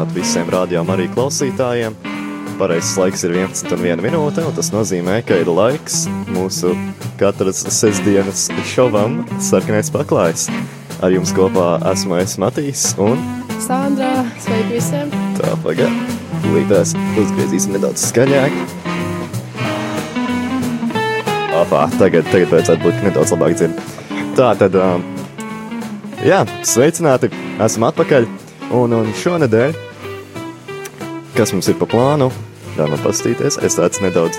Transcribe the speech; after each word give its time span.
Sveicināti 0.00 0.16
visiem 0.16 0.48
rādījām 0.48 0.90
arī 0.94 1.04
klausītājiem. 1.12 1.92
Pareizais 2.56 2.96
laiks 2.96 3.24
ir 3.26 3.34
11 3.36 3.74
un 3.74 3.82
1 3.84 4.00
minūte, 4.00 4.40
un 4.48 4.54
tas 4.56 4.70
nozīmē, 4.72 5.18
ka 5.28 5.36
ir 5.36 5.48
laiks 5.52 6.06
mūsu 6.32 6.70
katras 7.20 7.60
sestdienas 7.68 8.46
šovam 8.64 9.18
sarkanais 9.44 9.92
paklājs. 9.92 10.46
Ar 11.04 11.12
jums 11.12 11.34
kopā 11.36 11.82
esmu 11.90 12.16
es 12.16 12.38
Matīs 12.40 12.84
un 12.96 13.20
Sandra, 13.60 14.24
sveiki 14.40 14.78
visiem! 14.78 15.12
tā 15.36 15.52
pagad. 15.60 15.92
Līdās 16.54 16.94
uzgriezīsim 17.20 17.76
nedaudz 17.76 18.06
skaļāk. 18.08 18.56
Apā, 21.60 21.84
tagad, 21.98 22.24
tagad 22.32 22.56
vajadzētu 22.56 22.86
būt 22.86 23.04
nedaudz 23.04 23.36
labāk 23.36 23.60
dzird. 23.60 23.84
Tā 24.40 24.54
tad, 24.64 24.80
um, 24.80 25.04
jā, 26.24 26.40
sveicināti, 26.64 27.28
esam 27.60 27.90
atpakaļ. 27.92 28.32
Un, 28.70 28.92
un 28.94 29.08
šonedēļ, 29.18 29.89
kas 31.40 31.54
mums 31.54 31.70
ir 31.72 31.76
pa 31.80 31.86
plānu, 31.88 32.26
ļauj 32.76 32.90
man 32.92 33.00
pastīties, 33.00 33.54
es 33.64 33.76
tāds 33.78 34.02
nedaudz 34.04 34.36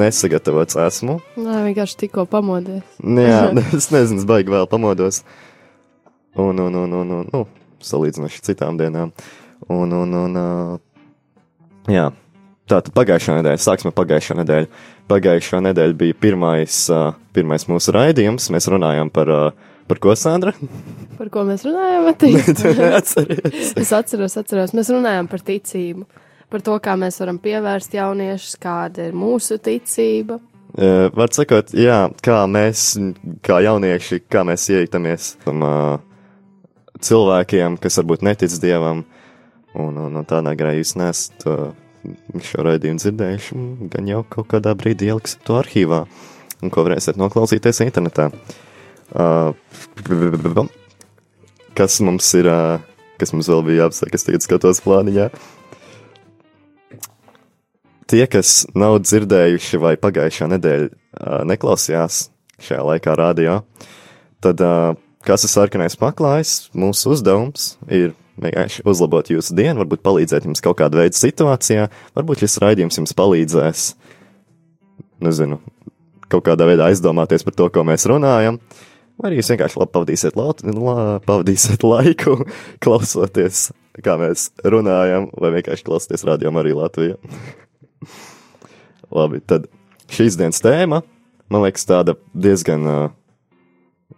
nesagatavots 0.00 0.78
esmu. 0.80 1.18
Nē, 1.36 1.58
vienkārši 1.66 1.98
tikko 2.06 2.24
pamodies. 2.32 2.86
Jā, 3.04 3.42
es 3.76 3.90
nezinu, 3.92 4.22
es 4.22 4.24
baigi 4.24 4.54
vēl 4.54 4.64
pamodos. 4.70 5.20
Un, 6.32 6.56
un, 6.56 6.72
un, 6.72 6.94
un, 7.02 7.12
un 7.18 7.28
nu, 7.28 7.42
salīdzinoši 7.84 8.40
citām 8.48 8.80
dienām. 8.80 9.12
Un, 9.68 9.92
un, 9.92 10.16
un, 10.22 10.40
jā, 11.92 12.08
tā 12.64 12.80
tad 12.80 12.94
pagājušā 12.96 13.36
nedēļa, 13.42 13.64
sāksim 13.66 13.92
ar 13.92 13.98
pagājušo 14.00 14.40
nedēļu. 14.40 14.72
Pagājušā 15.12 15.60
nedēļa 15.68 16.00
bija 16.00 16.16
pirmais, 16.24 16.80
pirmais 17.36 17.68
mūsu 17.68 17.92
raidījums. 17.92 18.48
Mēs 18.56 18.72
runājām 18.72 19.12
par, 19.12 19.36
uh, 19.36 19.65
par 19.88 20.00
ko, 20.02 20.14
Sandra? 20.18 20.52
Par 21.16 21.30
ko 21.32 21.44
mēs? 21.48 21.64
Atceries. 22.98 23.72
es 23.78 23.92
atceros, 23.94 24.36
atceros. 24.38 24.74
Mēs 24.76 24.90
runājām 24.92 25.28
par 25.30 25.42
ticību. 25.46 26.06
Par 26.52 26.62
to, 26.62 26.76
kā 26.82 26.94
mēs 26.98 27.18
varam 27.22 27.38
pievērst 27.42 27.96
jauniešus, 27.96 28.58
kāda 28.62 29.08
ir 29.08 29.16
mūsu 29.18 29.58
ticība. 29.62 30.38
Uh, 30.76 31.06
var 31.16 31.32
sakot, 31.34 31.72
jā, 31.74 32.04
kā 32.22 32.42
mēs, 32.50 32.92
kā 33.46 33.62
jaunieši, 33.64 34.20
kā 34.30 34.42
mēs 34.46 34.66
ieitamies 34.74 35.32
tam 35.42 35.64
uh, 35.64 35.96
cilvēkiem, 37.00 37.78
kas 37.80 37.96
varbūt 38.02 38.26
netic 38.26 38.52
Dievam, 38.60 39.02
un, 39.72 39.96
un, 39.96 40.20
un 40.20 40.28
tādā 40.28 40.52
garā 40.58 40.74
jūs 40.76 40.92
nesat 41.00 41.48
uh, 41.48 41.70
šo 42.44 42.66
raidījumu 42.66 43.02
dzirdējuši, 43.02 43.64
gan 43.94 44.12
jau 44.12 44.20
kaut 44.36 44.50
kādā 44.52 44.76
brīdī 44.78 45.08
ieliksim 45.08 45.42
to 45.48 45.56
arhīvā, 45.62 46.04
un 46.60 46.74
ko 46.74 46.86
varēsiet 46.86 47.18
noklausīties 47.18 47.82
internetā. 47.88 48.28
Uh, 48.28 48.65
kas 51.76 52.00
mums 52.04 52.28
ir, 52.38 52.48
uh, 52.50 52.80
kas 53.20 53.34
mums 53.34 53.50
vēl 53.52 53.62
bija 53.66 53.84
jāapsaka, 53.84 54.18
es 54.18 54.26
tagad 54.26 54.46
skatos 54.46 54.82
plāniņā. 54.84 55.28
Tie, 58.06 58.22
kas 58.30 58.60
nav 58.78 59.00
dzirdējuši 59.02 59.80
vai 59.82 59.96
pagājušā 59.98 60.50
nedēļa 60.54 60.86
uh, 60.90 61.40
neklausījās 61.50 62.28
šajā 62.62 62.84
laikā 62.92 63.16
rādio, 63.18 63.60
tad 64.44 64.62
uh, 64.64 64.94
kas 65.26 65.44
ir 65.46 65.52
sarkanais 65.52 65.98
paklājs, 65.98 66.68
mūsu 66.76 67.10
uzdevums 67.16 67.74
ir 67.90 68.14
vienkārši 68.40 68.84
uzlabot 68.86 69.30
jūsu 69.32 69.56
dienu, 69.56 69.80
varbūt 69.82 70.04
palīdzēt 70.04 70.46
jums 70.46 70.62
kaut 70.64 70.78
kādā 70.80 71.02
veidā 71.02 71.18
situācijā, 71.18 71.88
varbūt 72.16 72.44
šis 72.44 72.58
raidījums 72.62 73.00
jums 73.00 73.14
palīdzēs, 73.16 73.86
nezinu, 75.24 75.58
kaut 76.32 76.46
kādā 76.46 76.68
veidā 76.68 76.90
aizdomāties 76.90 77.46
par 77.46 77.56
to, 77.56 77.68
ko 77.72 77.84
mēs 77.88 78.06
runājam, 78.10 78.60
vai 79.20 79.30
arī 79.30 79.40
jūs 79.40 79.50
vienkārši 79.52 79.80
labi 79.80 79.94
pavadīsiet, 79.96 80.38
la, 80.38 80.48
la, 80.76 80.96
pavadīsiet 81.26 81.86
laiku, 81.86 82.38
klausoties, 82.84 83.68
kā 84.04 84.16
mēs 84.20 84.50
runājam, 84.64 85.30
vai 85.40 85.54
vienkārši 85.58 85.86
klausieties 85.86 86.26
rādījumā 86.28 86.64
arī 86.64 86.74
Latvijā. 86.76 87.20
Labi, 89.16 89.38
tad 89.46 89.68
šīs 90.12 90.36
dienas 90.38 90.58
tēma, 90.64 91.00
man 91.52 91.62
liekas, 91.62 91.86
tāda 91.86 92.16
diezgan, 92.34 92.88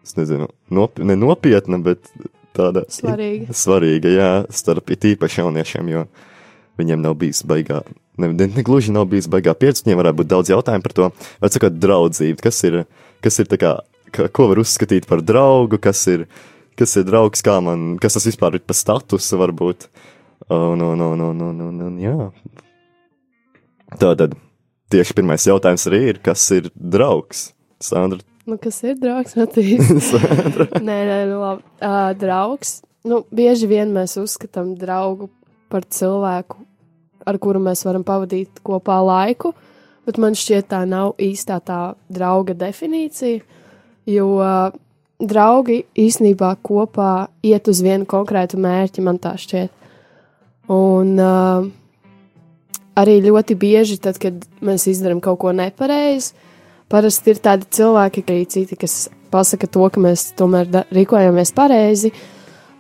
es 0.01 0.17
nezinu, 0.17 0.49
nop 0.73 0.99
ne 0.99 1.17
nopietna, 1.19 1.79
bet 1.85 2.09
tāda 2.57 2.85
Svarīga. 2.91 3.55
svarīga, 3.55 4.13
jā, 4.13 4.31
starp 4.55 4.91
īpaši 4.97 5.43
jauniešiem, 5.43 5.93
jo 5.93 6.07
viņiem 6.81 7.03
nav 7.03 7.19
bijis 7.21 7.43
baigā, 7.47 7.83
ne, 8.19 8.33
ne, 8.33 8.49
ne 8.55 8.65
gluži 8.67 8.95
nav 8.95 9.09
bijis 9.11 9.29
baigā 9.31 9.55
pieredze, 9.59 9.85
viņiem 9.87 10.01
varētu 10.01 10.21
būt 10.23 10.31
daudz 10.33 10.53
jautājumu 10.53 10.87
par 10.87 10.97
to, 10.97 11.11
vai 11.43 11.53
sakot, 11.55 11.79
draudzība, 11.83 12.43
kas 12.49 12.63
ir, 12.69 12.81
kas 13.25 13.39
ir 13.43 13.51
tā 13.51 13.61
kā, 13.61 13.75
ka, 14.15 14.29
ko 14.33 14.49
var 14.53 14.63
uzskatīt 14.63 15.09
par 15.09 15.23
draugu, 15.25 15.81
kas 15.83 16.05
ir, 16.11 16.27
kas 16.79 16.97
ir 17.01 17.07
draugs, 17.09 17.45
kā 17.45 17.59
man, 17.65 17.97
kas 18.03 18.19
tas 18.19 18.29
vispār 18.29 18.59
ir 18.59 18.65
pa 18.67 18.77
statusu 18.77 19.41
varbūt, 19.41 19.89
un, 20.49 20.83
un, 20.83 21.05
un, 21.11 21.27
un, 21.31 21.45
un, 21.51 21.63
un, 21.69 21.85
un 21.91 22.01
jā. 22.03 22.31
Tātad, 23.99 24.35
tieši 24.93 25.17
pirmais 25.17 25.47
jautājums 25.49 25.87
arī 25.91 26.03
ir, 26.13 26.23
kas 26.25 26.45
ir 26.57 26.73
draugs? 26.75 27.51
Sandra, 27.83 28.25
Nu, 28.49 28.57
kas 28.57 28.79
ir 28.81 28.97
draugs? 28.97 29.35
Nē, 30.89 30.99
nē, 31.05 31.17
nu, 31.29 31.41
labi. 31.43 31.65
Uh, 31.85 32.15
draugs. 32.17 32.79
Nu, 33.05 33.21
bieži 33.29 33.69
vien 33.69 33.93
mēs 33.93 34.17
uzskatām 34.21 34.71
draugu 34.81 35.29
par 35.69 35.85
cilvēku, 35.85 36.57
ar 37.29 37.37
kuru 37.43 37.61
mēs 37.61 37.85
varam 37.85 38.07
pavadīt 38.09 38.63
kopā 38.65 38.97
laiku, 39.05 39.53
bet 40.09 40.17
man 40.17 40.37
šķiet, 40.39 40.71
tā 40.73 40.81
nav 40.89 41.13
īstā 41.21 41.59
tā 41.61 41.81
drauga 42.09 42.57
definīcija, 42.57 43.45
jo 44.09 44.29
uh, 44.41 44.71
draugi 45.19 45.83
īsnībā 45.99 46.55
kopā 46.65 47.29
iet 47.45 47.69
uz 47.69 47.83
vienu 47.85 48.07
konkrētu 48.09 48.61
mērķi, 48.63 49.05
man 49.05 49.19
tā 49.23 49.35
šķiet. 49.41 49.75
Un 50.73 51.15
uh, 51.21 51.69
arī 52.99 53.19
ļoti 53.25 53.57
bieži, 53.59 53.99
tad, 54.05 54.21
kad 54.23 54.45
mēs 54.65 54.89
izdarām 54.91 55.23
kaut 55.25 55.41
ko 55.43 55.55
nepareizi, 55.57 56.35
parasti 56.93 57.35
ir 57.35 57.43
tādi 57.45 57.69
cilvēki, 57.79 58.27
arī 58.29 58.45
citi, 58.51 58.79
kas 58.79 59.07
pasaka 59.33 59.69
to, 59.69 59.89
ka 59.93 60.03
mēs 60.03 60.31
tomēr 60.39 60.85
rīkojamies 60.95 61.55
pareizi, 61.57 62.13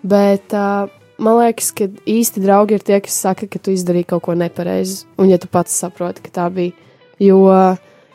bet 0.06 0.55
uh, 0.56 0.89
man 1.19 1.41
liekas, 1.41 1.72
ka 1.77 1.89
īsti 2.09 2.45
draugi 2.45 2.78
ir 2.78 2.84
tie, 2.84 3.00
kas 3.05 3.19
saka, 3.27 3.49
ka 3.50 3.60
tu 3.60 3.75
izdarīji 3.75 4.10
kaut 4.12 4.27
ko 4.28 4.37
nepareizi, 4.39 5.05
un 5.19 5.33
ja 5.33 5.41
tu 5.41 5.50
pats 5.50 5.75
saproti, 5.83 6.25
ka 6.25 6.34
tā 6.41 6.47
bija. 6.55 6.77
Jo, 7.19 7.41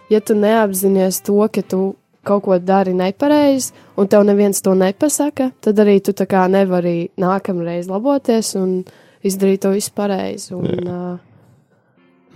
ja 0.07 0.19
tu 0.23 0.37
neapzinājies 0.39 1.19
to, 1.27 1.41
ka 1.51 1.65
tu 1.67 1.81
kaut 2.23 2.43
ko 2.45 2.57
dari 2.59 2.93
nepareizi, 2.97 3.73
un 3.99 4.07
tev 4.07 4.25
neviens 4.27 4.63
to 4.63 4.73
nepasaka, 4.77 5.51
tad 5.63 5.79
arī 5.83 5.99
tu 6.03 6.15
tā 6.15 6.27
kā 6.29 6.45
nevari 6.51 7.11
nākamreiz 7.19 7.89
laboties 7.91 8.53
un 8.59 8.81
izdarīt 9.23 9.63
to 9.63 9.73
visu 9.75 9.91
pareizi. 9.95 10.53
Un, 10.55 10.87
uh, 10.87 11.17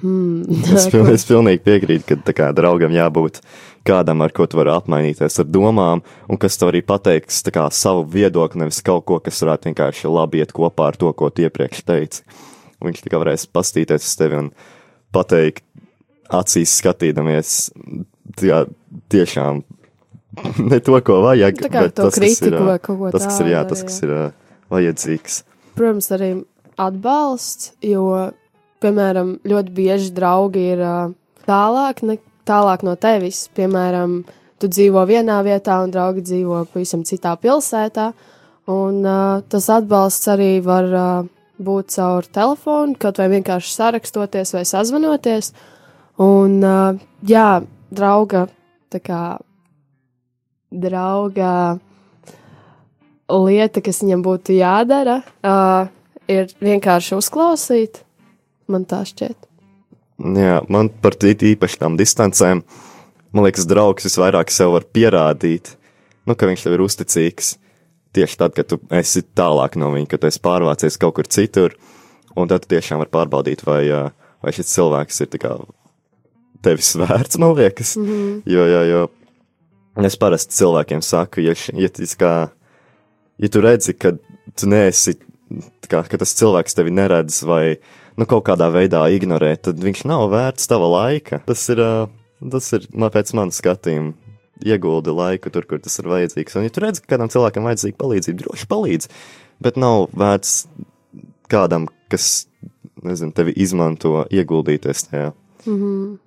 hmm, 0.03 0.61
Es, 0.75 0.89
piln, 0.91 1.11
es 1.13 1.25
pilnīgi 1.27 1.63
piekrītu, 1.65 2.19
ka 2.25 2.35
kā 2.35 2.49
draugam 2.55 2.95
jābūt 2.95 3.41
kādam, 3.87 4.21
ar 4.23 4.33
ko 4.35 4.47
tu 4.47 4.59
vari 4.59 4.73
apmainīties 4.75 5.39
ar 5.41 5.47
domām, 5.47 6.03
un 6.27 6.41
kas 6.41 6.59
tev 6.59 6.73
arī 6.73 6.83
pateiks 6.85 7.41
kā 7.53 7.67
savu 7.71 8.03
viedokli, 8.11 8.61
nevis 8.63 8.83
kaut 8.85 9.07
ko, 9.07 9.21
kas 9.23 9.39
varētu 9.43 9.71
vienkārši 9.71 10.11
labi 10.11 10.43
iet 10.43 10.53
kopā 10.55 10.91
ar 10.91 10.99
to, 10.99 11.11
ko 11.15 11.31
tu 11.31 11.47
iepriekš 11.47 11.85
teici. 11.87 12.25
Un 12.77 12.91
viņš 12.91 13.05
tikai 13.05 13.21
varēs 13.23 13.47
pastīties 13.49 14.05
uz 14.05 14.19
tevi 14.19 14.37
un 14.37 14.51
pateikt, 15.15 15.63
acīs 16.33 16.75
skatīdamies, 16.81 17.53
jā, 18.43 18.65
tiešām 19.11 19.63
ne 20.71 20.79
to, 20.83 20.97
ko 21.05 21.21
vajag, 21.25 21.61
Tā 21.63 21.71
kā 21.71 21.85
to 21.87 22.07
tas, 22.07 22.17
ir, 22.17 22.23
kritiku 22.23 22.61
ā, 22.61 22.65
vai 22.71 22.79
kaut 22.79 22.99
ko 22.99 23.11
tas, 23.13 23.27
kas 23.29 23.39
ir, 23.43 23.51
jā, 23.53 23.63
tādu, 23.63 23.73
tas, 23.73 23.85
kas 23.87 24.01
ir 24.05 24.15
vajadzīgs. 24.73 25.39
protams, 25.77 26.09
arī 26.17 26.31
atbalsts, 26.77 27.71
jo, 27.85 28.07
piemēram, 28.83 29.37
ļoti 29.47 29.73
bieži 29.77 30.11
draugi 30.15 30.65
ir 30.75 30.83
tālāk, 31.47 32.03
ne, 32.05 32.17
tālāk 32.47 32.83
no 32.87 32.95
tevis. 32.99 33.47
Piemēram, 33.57 34.19
tu 34.61 34.69
dzīvo 34.71 35.03
vienā 35.09 35.39
vietā, 35.45 35.79
un 35.83 35.93
draugi 35.93 36.25
dzīvo 36.25 36.65
pavisam 36.73 37.05
citā 37.07 37.35
pilsētā. 37.41 38.11
Un, 38.67 38.99
uh, 39.05 39.39
tas 39.47 39.69
atbalsts 39.71 40.27
arī 40.33 40.57
var 40.63 40.91
uh, 40.91 41.27
būt 41.63 41.93
caur 41.95 42.27
telefonu, 42.27 42.97
kaut 42.99 43.21
vai 43.21 43.29
vienkārši 43.31 43.73
sarakstoties 43.77 44.51
vai 44.57 44.65
sazvanoties. 44.67 45.53
Un, 46.23 46.59
uh, 46.65 46.99
jā, 47.23 47.49
drauga, 47.95 48.47
tā 48.91 48.99
kā 49.03 49.21
drauga 50.71 51.77
lieta, 53.27 53.81
kas 53.83 54.01
viņam 54.03 54.23
būtu 54.23 54.55
jādara, 54.57 55.21
uh, 55.43 55.89
ir 56.31 56.51
vienkārši 56.63 57.17
uzklausīt. 57.17 58.03
Man 58.67 58.83
tā 58.87 59.03
šķiet. 59.07 59.47
Jā, 60.35 60.59
man 60.71 60.89
par 61.03 61.15
īpaši 61.21 61.79
tām 61.79 61.95
distancēm, 61.99 62.63
man 63.31 63.45
liekas, 63.45 63.67
draugs 63.69 64.07
visvairāk 64.07 64.51
sev 64.51 64.73
var 64.73 64.87
pierādīt, 64.91 65.75
nu, 66.27 66.35
ka 66.35 66.49
viņš 66.49 66.65
tev 66.65 66.75
ir 66.75 66.83
uzticīgs. 66.83 67.55
Tieši 68.17 68.39
tad, 68.39 68.55
kad 68.57 68.67
tu 68.71 68.79
esi 68.97 69.21
tālāk 69.37 69.77
no 69.77 69.91
viņa, 69.93 70.09
kad 70.15 70.25
esi 70.27 70.41
pārvācies 70.41 70.97
kaut 70.99 71.19
kur 71.19 71.29
citur, 71.29 71.75
un 72.35 72.49
tad 72.49 72.65
tu 72.65 72.73
tiešām 72.73 73.03
var 73.03 73.11
pārbaudīt, 73.13 73.61
vai, 73.67 73.83
vai 74.41 74.55
šis 74.55 74.73
cilvēks 74.73 75.21
ir 75.23 75.37
kā 75.37 75.53
tevis 76.65 76.95
vērts, 77.01 77.37
man 77.39 77.53
liekas. 77.55 77.95
Mm 77.95 78.07
-hmm. 78.09 78.41
Jo, 78.45 78.65
jo, 78.65 78.81
jo 78.83 79.07
es 80.05 80.17
parasti 80.19 80.53
cilvēkiem 80.53 81.01
saku, 81.01 81.41
ja, 81.41 81.55
ja, 81.73 81.89
kā, 82.19 82.33
ja 83.37 83.49
tu 83.49 83.61
redzi, 83.61 83.93
ka 83.97 84.13
tu 84.57 84.69
neesi 84.69 85.15
kā, 85.87 86.03
ka 86.03 86.19
tas 86.19 86.35
cilvēks 86.37 86.77
tevi 86.77 86.93
neredz 86.93 87.41
vai 87.47 87.77
nu, 88.19 88.27
kaut 88.27 88.45
kādā 88.49 88.69
veidā 88.73 89.03
ignorē, 89.13 89.55
tad 89.61 89.81
viņš 89.83 90.05
nav 90.09 90.27
vērts 90.33 90.69
tava 90.69 90.89
laika. 90.91 91.41
Tas 91.47 91.63
ir, 91.73 91.81
tas 92.53 92.71
ir 92.77 92.87
man 92.93 93.13
pēc 93.13 93.33
manas 93.37 93.61
skatījuma. 93.63 94.15
Ieguldi 94.65 95.13
laiku 95.13 95.51
tur, 95.53 95.67
kur 95.69 95.77
tas 95.77 95.99
ir 96.01 96.07
vajadzīgs. 96.09 96.55
Un, 96.57 96.63
ja 96.65 96.73
tu 96.73 96.81
redz, 96.81 96.97
ka 97.03 97.11
kādam 97.13 97.29
cilvēkam 97.29 97.67
vajadzīga 97.67 97.99
palīdzība, 98.01 98.39
droši 98.41 98.65
palīdz, 98.71 99.09
bet 99.61 99.77
nav 99.77 100.07
vērts 100.17 100.53
kādam, 101.53 101.85
kas, 102.09 102.47
nezinu, 103.05 103.35
tevi 103.37 103.53
izmanto, 103.53 104.23
ieguldīties 104.33 105.11
tajā. 105.11 105.27
Mm 105.67 105.77
-hmm. 105.77 106.17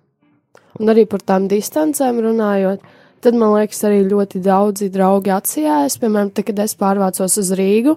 Un 0.79 0.95
arī 0.95 1.07
par 1.11 1.27
tām 1.27 1.49
distancēm 1.51 2.23
runājot, 2.23 2.87
tad 3.25 3.37
man 3.39 3.55
liekas, 3.55 3.83
arī 3.87 4.03
ļoti 4.09 4.41
daudzi 4.45 4.91
draugi 4.93 5.33
atsijājas. 5.35 5.99
Piemēram, 6.01 6.33
te, 6.35 6.45
kad 6.47 6.59
es 6.65 6.77
pārvācos 6.79 7.39
uz 7.41 7.53
Rīgu, 7.59 7.97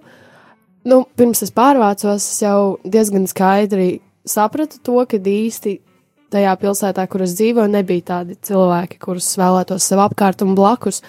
nu, 0.90 1.04
pirms 1.18 1.44
es 1.46 1.54
pārvācos, 1.56 2.28
es 2.28 2.44
jau 2.44 2.78
diezgan 2.84 3.28
skaidri 3.32 3.98
sapratu 4.28 4.80
to, 4.84 5.02
ka 5.10 5.20
īsti 5.20 5.78
tajā 6.34 6.56
pilsētā, 6.62 7.06
kur 7.12 7.24
es 7.26 7.36
dzīvoju, 7.38 7.70
nebija 7.72 8.08
tādi 8.10 8.38
cilvēki, 8.48 9.00
kurus 9.02 9.30
vēlētos 9.40 9.86
sev 9.86 10.02
apkārt 10.04 10.42
un 10.46 10.56
blakus. 10.58 11.04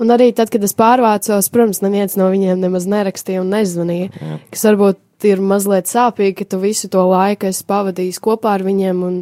Un 0.00 0.10
arī 0.10 0.32
tad, 0.34 0.50
kad 0.50 0.64
es 0.66 0.74
pārvācos, 0.74 1.50
protams, 1.54 1.82
neviens 1.84 2.16
no 2.18 2.26
viņiem 2.32 2.62
nemaz 2.64 2.88
nerakstīja 2.90 3.44
un 3.44 3.52
nezvanīja, 3.54 4.10
Jā. 4.10 4.38
kas 4.50 4.64
varbūt 4.66 5.28
ir 5.28 5.42
mazliet 5.44 5.86
sāpīgi, 5.90 6.40
ka 6.40 6.48
tu 6.50 6.58
visu 6.64 6.90
to 6.90 7.04
laiku 7.06 7.46
esi 7.50 7.62
pavadījis 7.68 8.18
kopā 8.24 8.56
ar 8.56 8.64
viņiem 8.66 9.04
un 9.06 9.20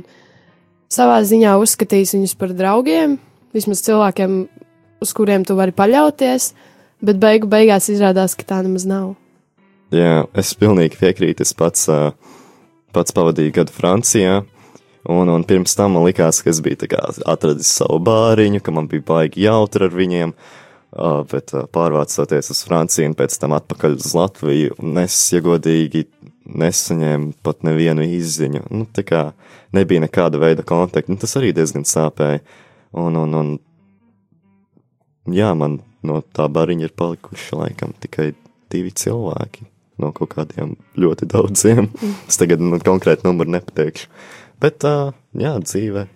savā 0.92 1.20
ziņā 1.28 1.58
uzskatījis 1.60 2.16
viņus 2.16 2.34
par 2.40 2.54
draugiem, 2.56 3.18
vismaz 3.56 3.82
cilvēkiem, 3.86 4.36
uz 5.02 5.12
kuriem 5.16 5.44
tu 5.46 5.56
vari 5.58 5.74
paļauties, 5.76 6.52
bet 7.02 7.18
beigu 7.22 7.50
beigās 7.50 7.90
izrādās, 7.92 8.36
ka 8.38 8.46
tā 8.48 8.62
nemaz 8.64 8.86
nav. 8.88 9.14
Jā, 9.92 10.24
es 10.38 10.54
pilnīgi 10.56 10.96
piekrītu. 10.96 11.44
Es 11.44 11.52
pats, 11.56 11.84
pats 12.96 13.12
pavadīju 13.12 13.52
gadu 13.58 13.74
Francijā, 13.76 14.40
un, 15.12 15.28
un 15.28 15.44
pirms 15.48 15.76
tam 15.76 15.98
man 15.98 16.06
likās, 16.06 16.40
ka 16.40 16.52
es 16.52 16.62
biju 16.64 16.88
atradis 17.28 17.74
savu 17.76 17.98
bāriņu, 18.06 18.62
ka 18.64 18.72
man 18.72 18.88
bija 18.88 19.04
baigi 19.10 19.44
jautri 19.44 19.88
ar 19.88 19.96
viņiem. 19.96 20.34
Bet 21.28 21.54
pārvācoties 21.72 22.50
uz 22.52 22.58
Franciju 22.66 23.08
un 23.08 23.14
pēc 23.16 23.38
tam 23.40 23.54
atpakaļ 23.56 23.94
uz 23.96 24.10
Latviju, 24.12 24.74
es 25.00 25.16
iegodīgi 25.32 26.02
nesaņēmu 26.44 27.32
pat 27.44 27.62
nevienu 27.64 28.04
izziņu. 28.18 28.66
Nu, 28.68 28.84
tā 28.92 29.04
kā 29.08 29.22
nebija 29.72 30.02
nekāda 30.04 30.40
veida 30.42 30.64
kontakta, 30.68 31.12
nu, 31.12 31.20
tas 31.20 31.32
arī 31.40 31.54
diezgan 31.56 31.88
sāpēja. 31.88 32.42
Un, 32.92 33.16
un, 33.16 33.34
un, 33.38 33.52
jā, 35.32 35.52
man 35.56 35.80
no 36.04 36.20
tā 36.34 36.48
bariņa 36.52 36.88
ir 36.88 36.96
palikuši 36.98 37.58
laikam 37.58 37.94
tikai 38.02 38.32
divi 38.72 38.92
cilvēki 38.92 39.68
no 40.02 40.10
kaut 40.16 40.34
kādiem 40.34 40.74
ļoti 40.98 41.28
daudziem. 41.30 41.88
es 42.28 42.40
tagad 42.40 42.62
nu, 42.62 42.80
konkrēti 42.82 43.26
numuru 43.28 43.54
nepateikšu. 43.54 44.08
Bet, 44.62 44.84
uh, 44.86 45.12
jā, 45.36 45.56
dzīve, 45.62 46.06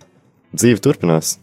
dzīve 0.54 0.82
turpinās. 0.82 1.36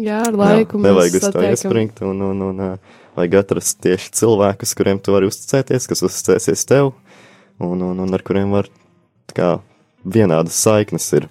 Jā, 0.00 0.24
ar 0.26 0.34
laiku. 0.34 0.80
Jā, 0.80 0.88
nevajag 0.88 1.18
uz 1.20 1.28
to 1.30 1.44
iespringt, 1.46 2.02
un, 2.06 2.22
un, 2.32 2.42
un 2.48 2.62
uh, 2.64 3.00
vajag 3.18 3.38
atrast 3.44 3.78
tieši 3.84 4.10
cilvēkus, 4.18 4.74
kuriem 4.78 4.98
tu 5.02 5.14
vari 5.14 5.28
uzticēties, 5.30 5.86
kas 5.90 6.02
uzticēsies 6.08 6.66
tev, 6.66 6.92
un, 7.62 7.84
un, 7.92 8.02
un 8.02 8.16
ar 8.16 8.24
kuriem 8.26 8.54
var 8.54 8.70
kā 9.34 9.56
vienādas 10.04 10.58
saiknes 10.58 11.06
ir. 11.16 11.28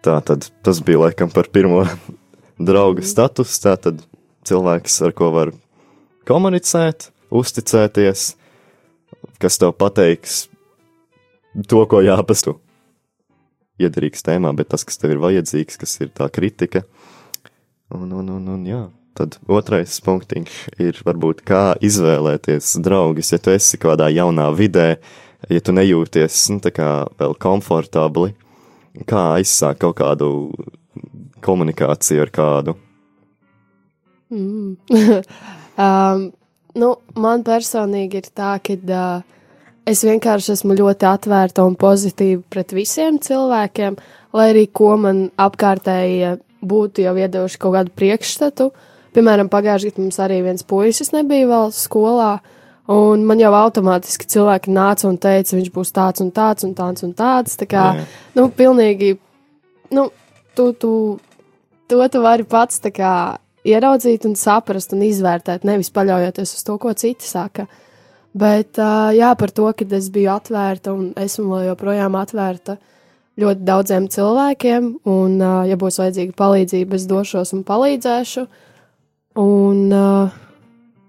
Tā 0.00 0.16
tad 0.24 0.46
tas 0.64 0.80
bija 0.80 1.02
laikam 1.02 1.32
par 1.32 1.50
pirmo 1.52 1.82
drauga 2.70 3.04
status, 3.04 3.58
tā 3.60 3.76
tad 3.76 4.00
cilvēks, 4.48 4.96
ar 5.04 5.12
ko 5.16 5.28
var 5.34 5.52
komunicēt, 6.28 7.10
uzticēties, 7.30 8.30
kas 9.42 9.60
tev 9.60 9.74
pateiks 9.76 10.46
to, 11.68 11.84
ko 11.84 12.00
jāpastu. 12.04 12.56
Iederīgs 13.80 14.24
tēmā, 14.24 14.52
bet 14.56 14.70
tas, 14.72 14.84
kas 14.84 15.00
tev 15.00 15.14
ir 15.14 15.22
vajadzīgs, 15.22 15.78
kas 15.80 15.96
ir 16.04 16.10
tā 16.16 16.28
kritika. 16.32 16.84
Un, 17.92 18.10
un, 18.12 18.28
un, 18.28 18.48
un 18.56 18.66
jā, 18.68 18.82
tad 19.16 19.38
otrais 19.50 19.96
punktiņš 20.04 20.58
ir 20.80 21.00
varbūt 21.04 21.40
kā 21.48 21.64
izvēlēties 21.84 22.76
draugus, 22.84 23.32
ja 23.34 23.40
tu 23.42 23.52
esi 23.52 23.80
kādā 23.80 24.10
jaunā 24.12 24.50
vidē, 24.56 24.94
ja 25.48 25.64
tu 25.64 25.74
nejūties, 25.76 26.44
nu, 26.54 26.60
tā 26.64 26.72
kā 26.76 26.90
vēl 27.20 27.34
komfortabli, 27.40 28.34
kā 29.08 29.24
aizsākt 29.38 29.80
kaut 29.84 29.98
kādu 30.00 30.32
komunikāciju 31.44 32.26
ar 32.26 32.34
kādu. 32.34 32.76
Mm. 34.30 34.76
um, 35.86 36.28
Nu, 36.78 36.94
man 37.18 37.42
personīgi 37.46 38.20
ir 38.20 38.28
tā, 38.36 38.52
ka 38.62 38.76
uh, 38.76 39.22
es 39.88 40.04
vienkārši 40.06 40.54
esmu 40.54 40.76
ļoti 40.78 41.08
atvērta 41.08 41.64
un 41.66 41.74
pozitīva 41.78 42.44
pret 42.52 42.74
visiem 42.76 43.18
cilvēkiem, 43.22 43.96
lai 44.36 44.46
arī 44.52 44.68
ko 44.70 44.94
man 45.00 45.24
apkārtēji 45.40 46.36
būtu 46.60 47.02
jau 47.06 47.16
iedevuši 47.18 47.58
kaut 47.58 47.74
kādu 47.74 47.94
priekšstatu. 47.98 48.68
Piemēram, 49.16 49.50
pagājušajā 49.50 49.96
gadā 49.96 50.04
mums 50.04 50.20
arī 50.22 50.38
viens 50.46 50.62
puisis 50.62 51.10
nebija 51.16 51.48
vēl 51.50 51.74
skolā, 51.74 52.36
un 52.90 53.22
man 53.26 53.38
jau 53.38 53.52
automātiski 53.54 54.26
cilvēki 54.30 54.72
nāca 54.74 55.06
un 55.10 55.18
teica, 55.20 55.54
viņš 55.56 55.70
būs 55.74 55.92
tāds 55.94 56.24
un 56.24 56.32
tāds 56.34 56.66
un 56.66 56.74
tāds 56.74 57.04
un 57.06 57.12
tāds. 57.16 57.54
Tā 57.60 57.68
kā, 57.70 57.84
Jā. 57.98 58.06
nu, 58.38 58.48
pilnīgi, 58.54 59.12
nu, 59.94 60.08
tu, 60.58 60.72
tu, 60.74 60.92
to 61.90 62.08
tu 62.10 62.24
vari 62.24 62.46
pats 62.48 62.82
tā 62.82 62.90
kā 62.94 63.12
ieraudzīt 63.66 64.26
un 64.26 64.34
saprast 64.38 64.96
un 64.96 65.04
izvērtēt, 65.06 65.66
nevis 65.68 65.92
paļaujoties 65.94 66.56
uz 66.56 66.66
to, 66.66 66.76
ko 66.82 66.94
citi 66.98 67.28
saka. 67.28 67.68
Bet 68.34 68.78
jā, 68.78 69.32
par 69.38 69.50
to, 69.54 69.66
ka 69.74 69.86
es 69.98 70.10
biju 70.14 70.30
atvērta 70.36 70.94
un 70.94 71.10
esmu 71.18 71.64
joprojām 71.66 72.14
atvērta 72.18 72.78
ļoti 73.40 73.66
daudziem 73.66 74.06
cilvēkiem, 74.10 74.92
un, 75.10 75.40
ja 75.66 75.78
būs 75.78 75.98
vajadzīga 76.02 76.36
palīdzība, 76.38 76.98
es 76.98 77.08
došos 77.10 77.54
un 77.56 77.64
palīdzēšu. 77.66 78.46
Un, 79.40 79.82
uh, 79.94 80.49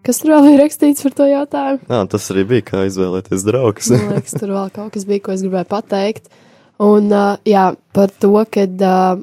Kas 0.06 0.18
tur 0.22 0.34
vēl 0.34 0.56
ir 0.56 0.64
rakstīts 0.64 1.04
par 1.06 1.14
to 1.18 1.28
jautājumu? 1.30 1.84
Jā, 1.86 2.00
tas 2.10 2.30
arī 2.34 2.46
bija 2.50 2.66
kā 2.72 2.86
izvēlēties 2.90 3.44
draugus. 3.46 3.92
Man 3.94 4.16
liekas, 4.16 4.34
tur 4.34 4.56
vēl 4.56 4.72
kaut 4.74 4.96
kas 4.96 5.06
bija, 5.06 5.22
ko 5.28 5.36
es 5.36 5.44
gribēju 5.46 5.70
pateikt. 5.70 6.32
Un, 6.82 7.12
uh, 7.14 7.36
jā, 7.46 7.68
par 7.94 8.10
to, 8.18 8.34
ka 8.50 8.66
uh, 8.66 9.22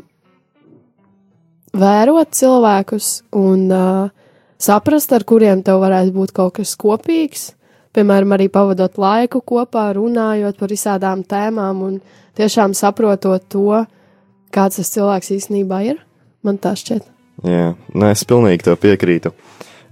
vērot 1.74 2.30
cilvēkus 2.38 3.10
un 3.40 3.66
uh, 3.74 4.30
saprast, 4.62 5.14
ar 5.16 5.26
kuriem 5.26 5.64
tev 5.66 5.82
varētu 5.82 6.14
būt 6.14 6.34
kaut 6.36 6.60
kas 6.60 6.76
kopīgs. 6.78 7.48
Piemēram, 7.96 8.36
arī 8.36 8.46
pavadot 8.52 9.00
laiku 9.00 9.42
kopā, 9.42 9.88
runājot 9.96 10.58
par 10.60 10.70
visādām 10.70 11.24
tēmām 11.26 11.82
un 11.82 12.00
tiešām 12.38 12.76
saprotot 12.78 13.48
to, 13.50 13.82
kāds 14.54 14.78
tas 14.78 14.92
cilvēks 14.94 15.32
īstenībā 15.34 15.82
ir. 15.90 16.02
Man 16.46 16.60
tā 16.62 16.76
šķiet. 16.78 17.02
Jā, 17.46 17.72
nē, 17.98 18.12
es 18.14 18.22
pilnīgi 18.28 18.68
tev 18.68 18.78
piekrītu. 18.82 19.32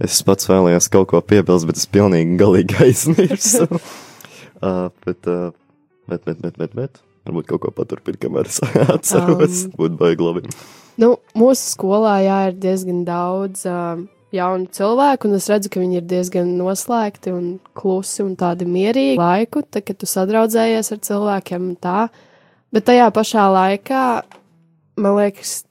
Es 0.02 0.18
pats 0.26 0.48
vēlējos 0.50 0.90
kaut 0.92 1.08
ko 1.12 1.22
piebilst, 1.24 1.68
bet 1.68 1.78
es 1.80 1.86
pilnīgi 1.88 2.36
galīgi 2.40 2.80
aizmirsu. 2.84 3.68
uh, 4.66 4.88
bet, 5.06 5.28
uh, 5.30 5.54
bet, 6.10 6.24
bet, 6.26 6.40
bet, 6.42 6.58
bet, 6.58 6.74
bet, 6.76 7.00
varbūt 7.24 7.48
kaut 7.52 7.64
ko 7.64 7.72
paturpināt, 7.76 8.20
kamēr 8.26 8.50
es 8.50 8.60
atceros. 8.96 9.64
Um, 9.70 9.78
Būtu 9.80 10.00
baigi 10.02 10.26
labi. 10.26 10.44
Nu, 11.00 11.14
mūsu 11.36 11.72
skolā 11.72 12.18
jā, 12.24 12.42
ir 12.50 12.60
diezgan 12.60 13.02
daudz 13.08 13.64
uh, 13.68 14.04
jaunu 14.36 14.68
cilvēku, 14.72 15.28
un 15.28 15.38
es 15.38 15.48
redzu, 15.50 15.70
ka 15.72 15.80
viņi 15.82 16.00
ir 16.00 16.06
diezgan 16.08 16.52
noslēgti 16.58 17.32
un 17.34 17.50
klusi 17.76 18.24
un 18.24 18.34
tādi 18.38 18.68
mierīgi 18.68 19.20
laiku, 19.20 19.64
tad, 19.64 19.86
kad 19.88 20.00
tu 20.00 20.08
sadraudzējies 20.10 20.92
ar 20.92 21.02
cilvēkiem 21.08 21.70
un 21.70 21.76
tā. 21.80 22.08
Bet 22.74 22.88
tajā 22.88 23.08
pašā 23.14 23.46
laikā, 23.54 24.04
man 25.00 25.16
liekas, 25.20 25.62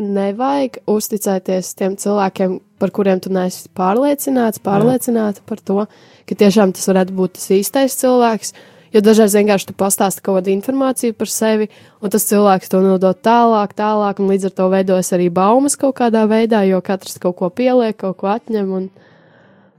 nevajag 0.00 0.80
uzticēties 0.90 1.74
tiem 1.78 1.96
cilvēkiem, 2.00 2.58
par 2.82 2.92
kuriem 2.94 3.20
tu 3.22 3.30
neesi 3.32 3.68
pārliecināts, 3.76 4.62
pārliecināta 4.64 5.44
par 5.46 5.60
to, 5.62 5.84
ka 6.28 6.38
tiešām 6.38 6.74
tas 6.74 6.88
varētu 6.90 7.14
būt 7.16 7.36
tas 7.38 7.50
īstais 7.54 7.98
cilvēks. 8.00 8.54
Jo 8.94 9.02
dažreiz 9.02 9.34
vienkārši 9.34 9.72
tu 9.72 9.74
pastāsti 9.74 10.22
kaut 10.22 10.38
kādu 10.38 10.52
informāciju 10.52 11.16
par 11.18 11.30
sevi, 11.30 11.66
un 11.98 12.12
tas 12.14 12.26
cilvēks 12.28 12.70
to 12.70 12.78
nodod 12.82 13.18
tālāk, 13.26 13.74
tālāk, 13.74 14.20
un 14.22 14.30
līdz 14.30 14.50
ar 14.50 14.54
to 14.54 14.68
veidojas 14.70 15.10
arī 15.16 15.30
baumas 15.34 15.74
kaut 15.78 15.96
kādā 15.98 16.22
veidā, 16.30 16.62
jo 16.68 16.78
katrs 16.84 17.18
kaut 17.22 17.34
ko 17.40 17.50
pieliek, 17.50 17.96
kaut 17.98 18.20
ko 18.22 18.30
atņem, 18.30 18.70
un, 18.70 18.90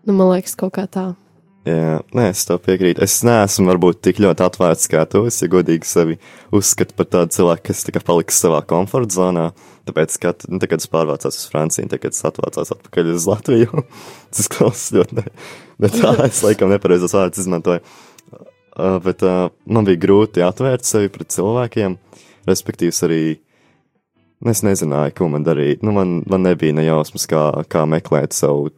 nu, 0.04 0.18
man 0.18 0.34
liekas, 0.34 0.58
kaut 0.60 0.76
kā 0.76 0.84
tā. 0.92 1.14
Jā, 1.66 2.02
nē, 2.14 2.28
es 2.30 2.44
tev 2.46 2.60
piekrītu. 2.62 3.02
Es 3.02 3.24
neesmu 3.26 3.72
varbūt 3.72 4.04
tik 4.06 4.20
ļoti 4.22 4.44
atvērts 4.46 4.90
kā 4.92 5.02
tu. 5.10 5.24
Es, 5.26 5.40
ja 5.42 5.50
godīgi 5.50 5.88
sevi 5.90 6.18
uzskatu 6.54 6.94
par 6.98 7.08
tādu 7.10 7.34
cilvēku, 7.34 7.64
kas 7.72 7.82
tikai 7.88 8.04
paliks 8.06 8.38
savā 8.44 8.60
komforta 8.70 9.18
zonā. 9.18 9.46
Tāpēc, 9.90 10.18
kad, 10.22 10.46
nu, 10.50 10.60
kad 10.62 10.82
es 10.82 10.90
pārvācos 10.94 11.40
uz 11.40 11.48
Franciju, 11.50 11.90
tagad 11.90 12.14
es 12.14 12.22
atvācos 12.26 12.70
atpakaļ 12.76 13.10
uz 13.16 13.26
Latviju, 13.30 13.82
tas 14.34 14.50
klausās 14.54 14.94
ļoti 14.94 15.18
ne, 15.18 15.24
ne 15.82 15.90
tā, 15.94 16.12
es 16.28 16.44
laikam 16.46 16.70
nepareizos 16.74 17.18
vārdus 17.18 17.42
izmantoju. 17.46 17.82
Uh, 18.76 19.00
bet 19.02 19.26
uh, 19.26 19.48
man 19.66 19.88
bija 19.88 20.02
grūti 20.04 20.44
atvērt 20.46 20.86
sevi 20.86 21.10
pret 21.14 21.34
cilvēkiem, 21.34 21.98
respektīvi 22.50 22.94
arī 23.08 23.20
nu, 24.44 24.52
es 24.52 24.62
nezināju, 24.68 25.16
ko 25.18 25.32
man 25.34 25.46
darīt. 25.48 25.82
Nu, 25.86 25.96
man, 25.96 26.20
man 26.30 26.46
nebija 26.46 26.76
ne 26.78 26.86
jausmas, 26.86 27.26
kā, 27.32 27.48
kā 27.72 27.86
meklēt 27.90 28.38
savu 28.38 28.70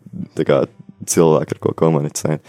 kā, 0.47 0.63
cilvēku, 1.03 1.57
ar 1.57 1.63
ko 1.63 1.75
komunicēt. 1.83 2.43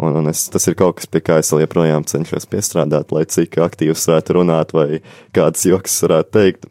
Un, 0.00 0.16
un 0.16 0.30
es, 0.30 0.46
tas 0.52 0.64
ir 0.70 0.76
kaut 0.78 0.96
kas, 0.98 1.08
pie 1.10 1.20
kā 1.24 1.38
es 1.42 1.52
joprojām 1.52 2.06
cenšos 2.08 2.48
piestrādāt, 2.50 3.12
lai 3.12 3.26
cik 3.28 3.58
aktīvs 3.60 4.06
varētu 4.08 4.38
runāt 4.38 4.72
vai 4.76 5.02
kāds 5.36 5.66
joks 5.68 5.98
varētu 6.06 6.32
teikt. 6.38 6.68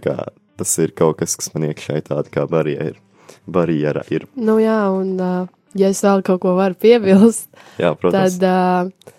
Kā, 0.00 0.16
tas 0.60 0.74
ir 0.82 0.94
kaut 0.96 1.18
kas, 1.20 1.34
kas 1.40 1.50
man 1.54 1.66
iekšā 1.70 1.98
ir 1.98 2.06
tāda 2.06 2.30
kā 2.30 2.46
barjera. 2.50 2.98
barjera 3.46 4.04
ir. 4.14 4.28
Nu 4.38 4.58
jā, 4.62 4.78
un 4.94 5.16
uh, 5.18 5.48
ja 5.74 5.90
es 5.90 6.02
vēl 6.04 6.22
kaut 6.26 6.42
ko 6.44 6.54
varu 6.58 6.78
piebilst, 6.78 7.48
jā, 7.80 7.94
protams. 7.98 8.38
tad 8.38 8.46
uh, 8.46 9.14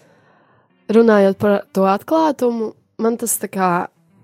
runājot 0.95 1.39
par 1.41 1.57
to 1.75 1.87
atklātumu, 1.89 2.71
man 3.01 3.17
tas 3.19 3.35
tā 3.41 3.51
kā 3.51 3.71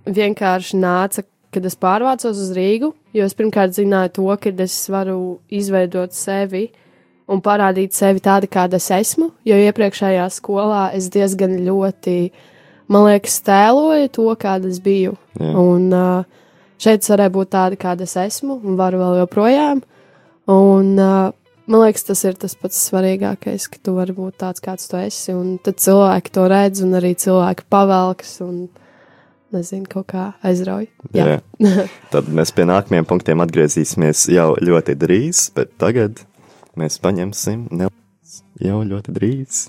vienkārši 0.07 0.79
nāca, 0.79 1.25
kad 1.51 1.65
es 1.67 1.77
pārvācos 1.79 2.39
uz 2.39 2.51
Rīgu, 2.55 2.93
jo 3.15 3.27
es 3.27 3.35
pirmkārt 3.35 3.75
zināju 3.75 4.13
to, 4.19 4.27
ka 4.39 4.53
es 4.63 4.75
varu 4.91 5.39
izveidot 5.51 6.15
sevi 6.15 6.67
un 7.27 7.41
parādīt 7.43 7.95
sevi 7.95 8.21
tādu, 8.23 8.49
kāda 8.51 8.79
es 8.79 8.87
esmu, 8.93 9.31
jo 9.47 9.57
iepriekšējā 9.67 10.27
skolā 10.37 10.87
es 10.97 11.09
diezgan 11.13 11.57
ļoti, 11.65 12.17
man 12.93 13.07
liekas, 13.09 13.41
tēloju 13.47 14.13
to, 14.15 14.29
kāda 14.39 14.71
es 14.71 14.79
biju. 14.83 15.17
Jā. 15.39 15.51
Un 15.59 15.91
uh, 15.95 16.47
šeit 16.81 17.03
es 17.03 17.11
varēju 17.11 17.35
būt 17.35 17.53
tāda, 17.57 17.79
kāda 17.79 18.07
es 18.07 18.15
esmu, 18.21 18.61
un 18.63 18.79
varu 18.79 19.03
vēl 19.03 19.21
joprojām. 19.23 19.83
Un, 20.47 20.93
uh, 20.95 21.35
man 21.67 21.83
liekas, 21.83 22.07
tas 22.07 22.23
ir 22.23 22.39
tas 22.39 22.55
pats 22.55 22.79
svarīgākais, 22.87 23.67
ka 23.73 23.83
tu 23.83 23.97
vari 23.99 24.15
būt 24.15 24.39
tāds, 24.45 24.63
kāds 24.63 24.87
tu 24.87 24.99
esi, 25.01 25.35
un 25.35 25.57
tad 25.63 25.83
cilvēki 25.83 26.35
to 26.37 26.47
redz, 26.51 26.83
un 26.85 26.95
arī 26.99 27.13
cilvēki 27.19 27.67
pavelkas. 27.71 28.37
Un, 28.47 28.67
nezinu, 29.53 29.85
kaut 29.87 30.09
kā 30.11 30.23
aizrauj. 30.45 30.89
Jā. 31.15 31.37
Jā. 31.63 31.85
Tad 32.13 32.27
mēs 32.35 32.51
pie 32.55 32.65
nākamajiem 32.67 33.07
punktiem 33.07 33.43
atgriezīsimies 33.45 34.25
jau 34.33 34.49
ļoti 34.59 34.95
drīz, 34.99 35.45
bet 35.55 35.71
tagad 35.79 36.19
mēs 36.77 36.99
paņemsim 37.01 37.67
ne... 37.73 37.89
jau 38.61 38.81
ļoti 38.85 39.13
drīz. 39.15 39.67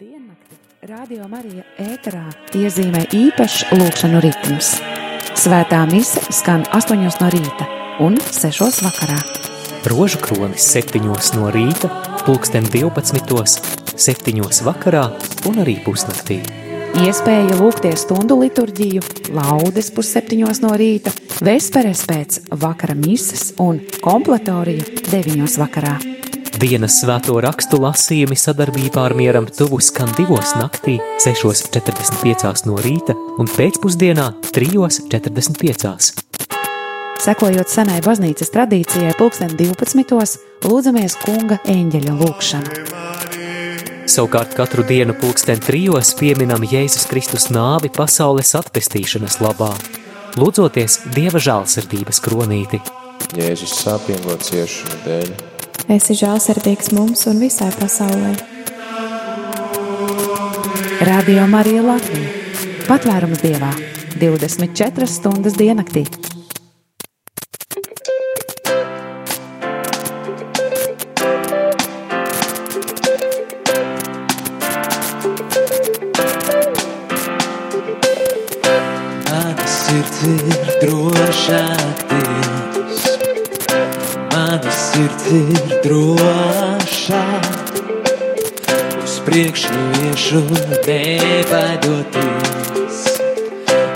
Diennakti 0.00 0.58
Radio 0.90 1.28
Marija 1.30 1.66
ēterā 1.82 2.26
iezīmē 2.56 3.06
īpašs 3.14 3.68
lūkšanu 3.76 4.22
ritms. 4.24 4.74
Svētā 5.40 5.84
mise 5.88 6.22
skan 6.34 6.66
8 6.76 7.04
no 7.04 7.28
rīta 7.32 7.68
un 8.02 8.18
6 8.20 8.82
vakarā. 8.86 9.20
Rožu 9.88 10.20
kronis 10.20 10.66
7 10.74 11.04
no 11.38 11.52
rīta, 11.54 11.88
pulksten 12.26 12.66
12 12.68 13.96
septiņos 13.96 14.64
vakarā 14.66 15.06
un 15.48 15.62
arī 15.62 15.78
pusnaktī. 15.84 16.40
Iespēja 16.98 17.54
lūgties 17.54 18.02
stundu 18.02 18.34
liturģiju, 18.40 19.02
laudes 19.36 19.92
pusseptiņos 19.94 20.58
no 20.64 20.72
rīta, 20.74 21.12
vesperes 21.46 22.02
pēc 22.08 22.40
vakara 22.50 22.96
mises 22.98 23.52
un 23.62 23.78
kompletorija 24.02 25.04
deviņos 25.06 25.54
vakarā. 25.60 25.94
Dienas 26.60 26.98
svēto 27.00 27.38
rakstu 27.40 27.78
lasījumi 27.80 28.36
sadarbībā 28.36 29.06
ar 29.06 29.14
mieram 29.16 29.46
tuvu 29.46 29.78
skan 29.80 30.10
divos 30.18 30.56
naktī, 30.58 30.98
6.45 31.22 32.66
no 32.66 32.74
rīta 32.82 33.14
un 33.38 33.46
pēcpusdienā 33.48 34.26
3.45. 34.50 36.26
Sekojot 37.20 37.70
senai 37.70 38.00
baznīcas 38.02 38.50
tradīcijai, 38.50 39.14
pulksten 39.18 39.54
12. 39.54 40.40
lūdzamies 40.66 41.20
kunga 41.22 41.62
eņģeļa 41.70 42.18
lūgšanu. 42.18 43.19
Savukārt 44.10 44.56
katru 44.58 44.82
dienu 44.82 45.14
pulksten 45.14 45.60
trijos 45.62 46.08
pieminam 46.18 46.64
Jēzus 46.66 47.04
Kristus 47.06 47.44
nāvi 47.54 47.92
pasaules 47.94 48.48
atpestīšanas 48.58 49.36
labā, 49.38 49.68
lūdzoties 50.34 50.96
Dieva 51.14 51.38
žālsirdības 51.38 52.18
kronīti. 52.24 52.80
Jēzus 53.38 53.76
sāpingo 53.84 54.34
ciešanu 54.42 54.98
dēļ. 55.04 55.30
Esi 55.94 56.16
žālsirdīgs 56.18 56.90
mums 56.96 57.22
un 57.30 57.38
visai 57.44 57.70
pasaulē. 57.76 58.34
Radio 61.06 61.46
Marija 61.54 61.86
Latvija. 61.86 62.34
Patvērums 62.90 63.46
Dievā 63.46 63.70
24 64.18 65.06
stundas 65.06 65.54
diennaktī. 65.54 66.08
Ir 84.80 85.60
drošā. 85.84 87.24
Uz 89.04 89.14
priekšu 89.26 89.74
iešu 90.00 90.40
nebaidoties, 90.86 92.18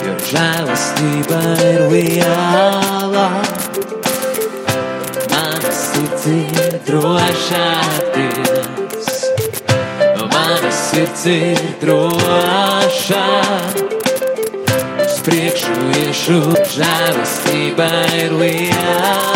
jo 0.05 0.15
žēlastība 0.31 1.41
ir 1.69 1.81
liela. 1.93 3.29
Mana 5.33 5.73
sirds 5.81 6.25
ir 6.33 6.73
no 10.17 10.25
manas 10.35 10.79
sirds 10.91 11.25
ir 11.33 11.63
drošā. 11.85 13.27
Uz 15.07 15.17
priekšu 15.29 15.75
iešu 16.03 16.39
žēlastība 16.77 17.89
ir 18.21 18.31
liela. 18.43 19.34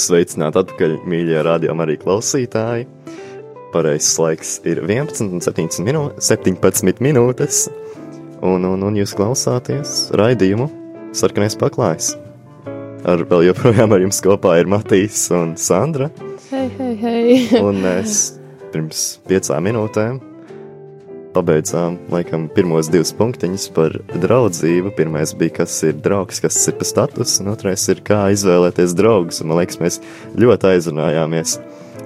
Tad, 0.00 0.08
tad 0.08 0.24
sveicināt 0.24 0.56
atpakaļ, 0.56 0.96
mīļie 1.04 1.42
rādījumi 1.44 1.82
arī 1.84 1.96
klausītāji. 2.00 2.86
Pareizais 3.72 4.18
laiks 4.18 4.60
ir 4.64 4.80
11 4.82 5.30
un 5.30 5.40
17, 5.40 5.84
minū 5.84 6.10
17 6.18 7.00
minūtes, 7.00 7.68
un, 8.42 8.64
un, 8.64 8.82
un 8.82 8.96
jūs 8.96 9.14
klausāties 9.14 10.10
raidījumu 10.16 10.70
Sarkanais 11.12 11.56
paklājs. 11.56 12.16
Ar 13.04 13.22
vēl 13.24 13.48
joprojām 13.50 13.92
ar 13.92 14.00
jums 14.00 14.20
kopā 14.20 14.58
ir 14.60 14.66
Matīs 14.66 15.30
un 15.32 15.56
Sandra, 15.56 16.10
Hei, 16.50 16.68
hei, 16.78 16.96
hei. 16.96 17.60
un 17.62 17.78
mēs 17.82 18.34
pirms 18.72 19.20
piecām 19.28 19.64
minūtēm 19.64 20.29
pabeidzām, 21.34 21.96
laikam, 22.12 22.48
pirmos 22.54 22.90
divus 22.92 23.12
punktiņus 23.16 23.68
par 23.76 23.94
draudzību. 24.10 24.92
Pirmais 24.96 25.32
bija, 25.38 25.60
kas 25.60 25.76
ir 25.86 25.98
draugs, 26.02 26.42
kas 26.42 26.58
ir 26.70 26.76
pa 26.80 26.88
status, 26.88 27.38
un 27.42 27.52
otrais 27.52 27.86
ir, 27.92 28.02
kā 28.06 28.24
izvēlēties 28.34 28.96
draugus. 28.98 29.40
Un, 29.42 29.50
man 29.52 29.62
liekas, 29.62 29.80
mēs 29.82 30.00
ļoti 30.40 30.74
aizrunājāmies. 30.74 31.56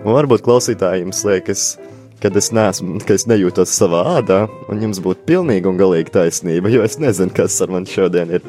Un 0.04 0.12
varbūt 0.12 0.44
klausītāji 0.44 1.04
jums 1.04 1.24
liekas, 1.24 1.66
kad 2.24 2.36
es 2.40 2.50
neesmu, 2.56 3.00
ka 3.04 3.16
es 3.18 3.26
nejūtos 3.28 3.72
savā 3.76 4.04
ādā, 4.18 4.44
un 4.72 4.80
jums 4.84 5.00
būtu 5.04 5.26
pilnīgi 5.28 5.68
un 5.68 5.80
galīgi 5.80 6.14
taisnība, 6.14 6.72
jo 6.72 6.84
es 6.84 6.96
nezinu, 7.00 7.32
kas 7.36 7.58
ar 7.64 7.72
mani 7.74 7.90
šodien 7.90 8.32
ir. 8.38 8.46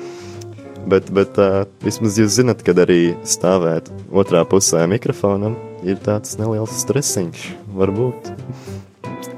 Bet, 0.85 1.07
bet 1.09 1.39
uh, 1.41 1.63
vismaz 1.81 2.19
jūs 2.21 2.35
zinat, 2.37 2.61
kad 2.65 2.77
arī 2.83 3.15
stāvēt 3.25 3.89
otrā 4.13 4.43
pusē 4.45 4.83
mikrofonam 4.87 5.57
ir 5.83 5.97
tāds 6.05 6.37
neliels 6.37 6.75
stresiņš, 6.83 7.47
varbūt. 7.79 8.29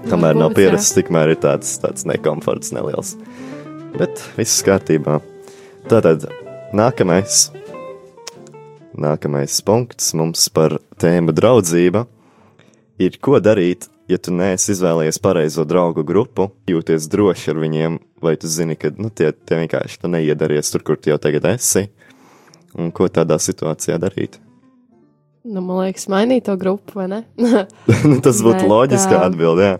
Kamēr 0.08 0.38
nav 0.40 0.54
pierasts, 0.56 0.94
tikmēr 0.96 1.34
ir 1.34 1.40
tāds, 1.44 1.74
tāds 1.84 2.06
nekomforts 2.08 2.72
neliels. 2.72 3.16
Bet 3.98 4.22
viss 4.38 4.62
kārtībā. 4.64 5.18
Tātad 5.92 6.24
nākamais, 6.76 7.50
nākamais 8.96 9.58
punkts 9.68 10.14
mums 10.16 10.48
par 10.56 10.78
tēmu 11.04 11.36
draudzība 11.36 12.06
ir, 13.04 13.20
ko 13.20 13.42
darīt, 13.44 13.90
ja 14.08 14.16
tu 14.16 14.32
neesi 14.32 14.72
izvēlējies 14.78 15.20
pareizo 15.24 15.68
draugu 15.68 16.08
grupu, 16.08 16.54
jūties 16.72 17.12
droši 17.12 17.52
ar 17.52 17.62
viņiem, 17.66 18.00
vai 18.24 18.38
tu 18.40 18.48
zini, 18.52 18.80
ka 18.80 18.96
nu, 18.96 19.12
tie, 19.12 19.34
tie 19.36 19.60
vienkārši 19.60 20.04
tu 20.06 20.12
neiedaries 20.16 20.72
tur, 20.72 20.88
kur 20.88 20.96
tu 20.96 21.12
jau 21.12 21.20
tagad 21.20 21.52
esi, 21.58 21.90
un 22.80 22.96
ko 22.96 23.12
tādā 23.12 23.42
situācijā 23.44 24.00
darīt. 24.00 24.40
Nu, 25.48 25.62
man 25.64 25.86
liekas, 25.86 26.10
mainīt 26.12 26.48
to 26.50 26.58
grupu, 26.60 26.98
vai 27.00 27.08
ne? 27.12 27.22
Nu, 28.10 28.20
Tas 28.24 28.42
būtu 28.44 28.68
loģiski 28.68 29.16
ā, 29.16 29.24
atbild, 29.30 29.62
jā. 29.64 29.78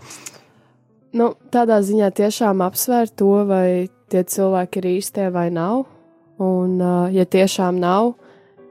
nu, 1.20 1.34
tādā 1.52 1.82
ziņā 1.84 2.12
tiešām 2.16 2.64
apsvērt 2.64 3.18
to, 3.20 3.34
vai 3.50 3.90
tie 4.12 4.24
cilvēki 4.24 4.82
ir 4.82 4.90
īstie 4.98 5.28
vai 5.34 5.50
nav. 5.52 5.84
Un, 6.38 6.78
ja 7.12 7.26
tiešām 7.26 7.80
nav, 7.82 8.14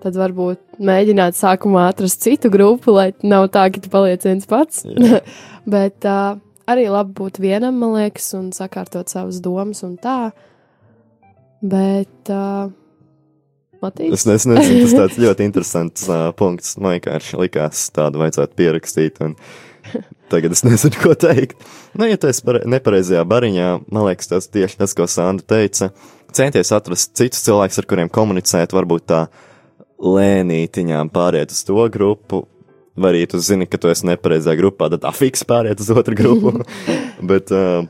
tad 0.04 0.16
varbūt 0.16 0.80
mēģināt 0.87 1.37
sākumā 1.37 1.88
atrast 1.90 2.22
citu 2.22 2.50
grupu, 2.52 2.94
lai 2.94 3.11
nav 3.26 3.48
tā, 3.54 3.66
ka 3.74 3.82
tu 3.82 3.90
paliec 3.92 4.24
viens 4.26 4.46
pats. 4.48 4.85
Bet 5.74 6.06
uh, 6.06 6.38
arī 6.70 6.87
labi 6.92 7.16
būt 7.18 7.40
vienam, 7.42 7.78
man 7.82 7.96
liekas, 7.98 8.30
un 8.38 8.52
sakārtot 8.54 9.11
savas 9.11 9.42
domas 9.42 9.82
un 9.87 9.96
tā. 10.00 10.30
Bet, 11.66 12.30
uh, 12.30 12.70
Matīs, 13.87 14.12
Es, 14.18 14.27
es 14.27 14.46
nezinu, 14.51 14.83
tas 14.85 14.94
tāds 14.99 15.20
ļoti 15.25 15.46
interesants 15.46 16.07
uh, 16.11 16.29
punkts. 16.37 16.75
Man 16.83 16.96
vienkārši 16.99 17.40
likās, 17.40 17.87
tādu 17.94 18.20
vajadzētu 18.25 18.59
pierakstīt. 18.59 19.22
Un 19.25 19.37
tagad 20.33 20.55
es 20.57 20.64
nezinu, 20.68 20.99
ko 21.03 21.14
teikt. 21.14 21.62
Nu, 21.96 22.09
ja 22.11 22.18
tu 22.20 22.29
esi 22.31 22.44
pare- 22.46 22.64
nepareizajā 22.68 23.22
bariņā, 23.31 23.70
man 23.94 24.09
liekas, 24.11 24.31
tas 24.35 24.51
tieši 24.53 24.81
tas, 24.83 24.94
ko 24.99 25.07
Sandra 25.11 25.46
teica. 25.57 25.92
Centies 26.37 26.72
atrast 26.75 27.14
citus 27.16 27.44
cilvēkus, 27.46 27.79
ar 27.81 27.87
kuriem 27.88 28.11
komunicēt, 28.12 28.75
varbūt 28.77 29.07
tā 29.09 29.20
lēnītiņām 30.03 31.09
pāriet 31.14 31.55
uz 31.55 31.62
to 31.64 31.87
grupu. 31.92 32.44
Vai 32.96 33.11
arī 33.12 33.27
tu 33.29 33.38
zini, 33.44 33.66
ka 33.68 33.77
tu 33.81 33.90
esi 33.92 34.07
nepareizajā 34.09 34.57
grupā, 34.57 34.88
tad 34.92 35.03
tā 35.05 35.12
fiks 35.12 35.44
pāriet 35.49 35.81
uz 35.85 35.90
otru 35.92 36.16
grupu. 36.16 36.53
Bet, 37.31 37.53
uh, 37.53 37.85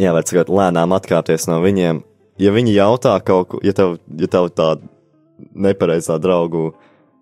jā, 0.00 0.12
var 0.12 0.26
sakot, 0.28 0.52
lēnām 0.52 0.92
atkāpties 0.96 1.48
no 1.48 1.60
viņiem. 1.64 2.02
Ja 2.40 2.52
viņi 2.56 2.74
jautā 2.76 3.18
kaut 3.24 3.50
ko, 3.52 3.60
ja 3.66 3.74
tev, 3.76 3.98
ja 4.16 4.28
tev 4.32 4.48
tā 4.56 4.72
nepareizā 5.54 6.16
draugu 6.22 6.70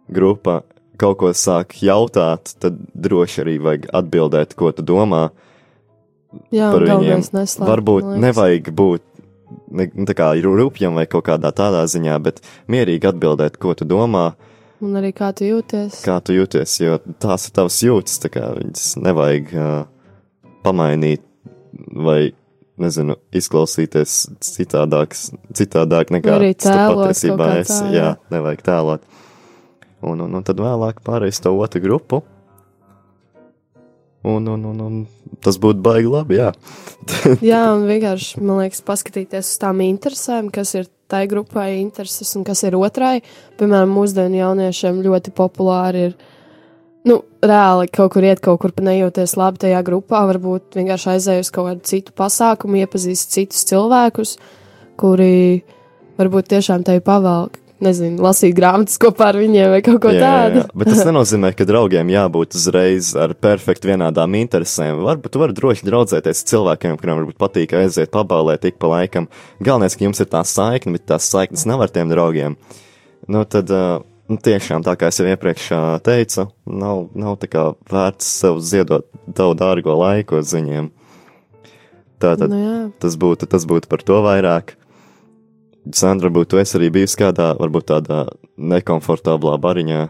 grupa 0.08 0.62
kaut 0.98 1.18
ko 1.20 1.30
sāk 1.36 1.76
jautāt, 1.82 2.54
tad 2.58 2.78
droši 2.94 3.42
arī 3.44 3.56
vajag 3.62 3.86
atbildēt, 3.94 4.54
ko 4.58 4.72
tu 4.74 4.82
domā 4.86 5.28
jā, 6.50 6.70
par 6.72 6.86
viņiem. 6.86 7.22
neslēpt, 7.22 7.68
Varbūt 7.70 8.08
nevajag 8.18 8.70
būt 8.74 9.04
ne, 9.70 9.86
nu, 9.94 10.06
tā 10.08 10.16
kā 10.18 10.32
rupjam 10.42 10.98
vai 10.98 11.06
kaut 11.10 11.26
kādā 11.30 11.52
tādā 11.54 11.84
ziņā, 11.88 12.18
bet 12.22 12.42
mierīgi 12.70 13.10
atbildēt, 13.12 13.58
ko 13.62 13.74
tu 13.78 13.88
domā, 13.88 14.32
Un 14.78 14.94
arī 14.94 15.08
kā 15.10 15.32
tu 15.34 15.42
jūties. 15.42 16.02
kā 16.06 16.20
tu 16.22 16.36
jūties, 16.36 16.76
jo 16.84 16.98
tās 17.18 17.48
ir 17.48 17.54
tavas 17.56 17.78
jūtas, 17.82 18.20
tā 18.22 18.28
kā 18.30 18.44
viņas 18.54 18.84
nevajag 19.02 19.48
uh, 19.58 19.80
pamainīt 20.62 21.24
vai, 21.98 22.30
nezinu, 22.82 23.18
izklausīties 23.34 24.16
citādāks, 24.44 25.28
citādāk 25.56 26.12
nekā 26.14 26.38
tēlot 26.62 27.04
patiesībā 27.04 27.52
esi. 27.60 27.76
tā, 27.76 27.92
Jā, 27.92 28.08
jā. 28.08 28.16
nevajag 28.34 28.64
tēlot. 28.66 29.06
Un, 30.06 30.20
un, 30.22 30.34
un 30.38 30.44
tad 30.46 30.60
vēlāk 30.62 31.00
pārējais 31.06 31.42
to 31.42 31.54
otru 31.58 31.82
grupu. 31.82 32.22
Un, 34.28 34.46
un, 34.50 34.64
un, 34.66 34.80
un 34.82 34.96
tas 35.42 35.56
būtu 35.62 35.82
baigi 35.82 36.10
labi, 36.10 36.38
jā. 36.40 36.50
Jā, 37.50 37.60
un 37.72 37.86
vienkārši, 37.88 38.40
man 38.42 38.64
liekas, 38.64 38.82
paskatīties 38.86 39.52
uz 39.54 39.60
tām 39.62 39.82
interesēm, 39.84 40.50
kas 40.52 40.74
ir 40.74 40.88
tai 41.08 41.22
grupai 41.30 41.78
intereses 41.78 42.34
un 42.36 42.44
kas 42.44 42.64
ir 42.66 42.76
otrai. 42.76 43.20
Piemēram, 43.60 43.94
mūsdienu 43.94 44.40
jauniešiem 44.42 44.98
ļoti 45.06 45.32
populāri 45.38 46.08
ir, 46.10 46.18
nu, 47.06 47.20
reāli 47.44 47.86
kaut 47.94 48.12
kur 48.16 48.26
iet, 48.26 48.40
kaut 48.44 48.60
kur 48.62 48.72
nejūties 48.74 49.36
labi 49.38 49.62
tajā 49.66 49.84
grupā, 49.86 50.24
varbūt 50.32 50.78
vienkārši 50.78 51.12
aizēju 51.14 51.46
uz 51.46 51.52
kaut 51.54 51.70
kādu 51.70 51.86
citu 51.92 52.16
pasākumu, 52.18 52.80
iepazīst 52.82 53.36
citus 53.36 53.64
cilvēkus, 53.70 54.36
kuri 54.98 55.62
varbūt 56.18 56.50
tiešām 56.50 56.82
tai 56.86 56.98
pavēl, 57.04 57.50
nezinu, 57.84 58.18
lasīt 58.24 58.56
grāmatas 58.58 58.98
kopā 58.98 59.28
ar 59.30 59.38
viņiem 59.38 59.70
vai 59.70 59.78
kaut 59.86 60.00
ko 60.02 60.10
Jā, 60.10 60.18
jā, 60.18 60.30
tādu. 60.32 60.62
jā. 60.64 60.66
Bet 60.80 60.90
tas 60.90 61.04
nenozīmē, 61.08 61.52
ka 61.54 61.66
draugiem 61.68 62.10
jābūt 62.10 62.56
uzreiz 62.58 63.12
ar 63.14 63.36
perfekti 63.38 63.92
vienādām 63.92 64.34
interesēm. 64.40 65.04
Varbūt 65.06 65.34
tu 65.36 65.42
vari 65.44 65.54
droši 65.54 65.86
draudzēties 65.86 66.42
ar 66.42 66.50
cilvēkiem, 66.52 66.98
kuriem 66.98 67.20
varbūt 67.22 67.38
patīk 67.38 67.76
aiziet 67.78 68.10
pabalēt 68.14 68.66
ik 68.72 68.80
pa 68.82 68.90
laikam. 68.96 69.30
Galvenais, 69.62 69.94
ka 69.94 70.08
jums 70.08 70.18
ir 70.24 70.30
tā 70.32 70.42
saikne, 70.42 70.96
bet 70.98 71.06
tās 71.12 71.30
saiknes 71.30 71.68
nav 71.70 71.86
ar 71.86 71.94
tiem 71.94 72.10
draugiem. 72.10 72.58
Nu, 73.30 73.44
tad 73.46 73.70
uh, 73.70 74.00
nu, 74.28 74.36
tiešām, 74.36 74.84
tā 74.86 74.94
kā 74.98 75.10
es 75.12 75.18
jau 75.20 75.26
iepriekš 75.28 75.68
teicu, 76.04 76.48
nav, 76.68 77.08
nav 77.16 77.38
tā 77.42 77.48
kā 77.50 77.64
vērts 77.90 78.28
sev 78.42 78.60
ziedot 78.64 79.08
tavu 79.36 79.56
dārgo 79.58 79.96
laiku 79.98 80.42
uz 80.42 80.52
viņiem. 80.56 80.90
Tātad 82.18 82.50
Nu, 82.50 82.58
jā. 82.58 82.78
tas 82.98 83.14
būtu, 83.14 83.46
tas 83.46 83.64
būtu 83.68 83.88
par 83.90 84.02
to 84.02 84.18
vairāk. 84.24 84.74
Sandra, 85.94 86.28
būtu 86.34 86.52
tu 86.52 86.60
esi 86.60 86.76
arī 86.76 86.90
bijusi 86.98 87.20
kādā, 87.20 87.52
varbūt 87.56 87.88
tādā 87.92 88.24
nekomfortablā 88.58 89.54
bariņā. 89.62 90.00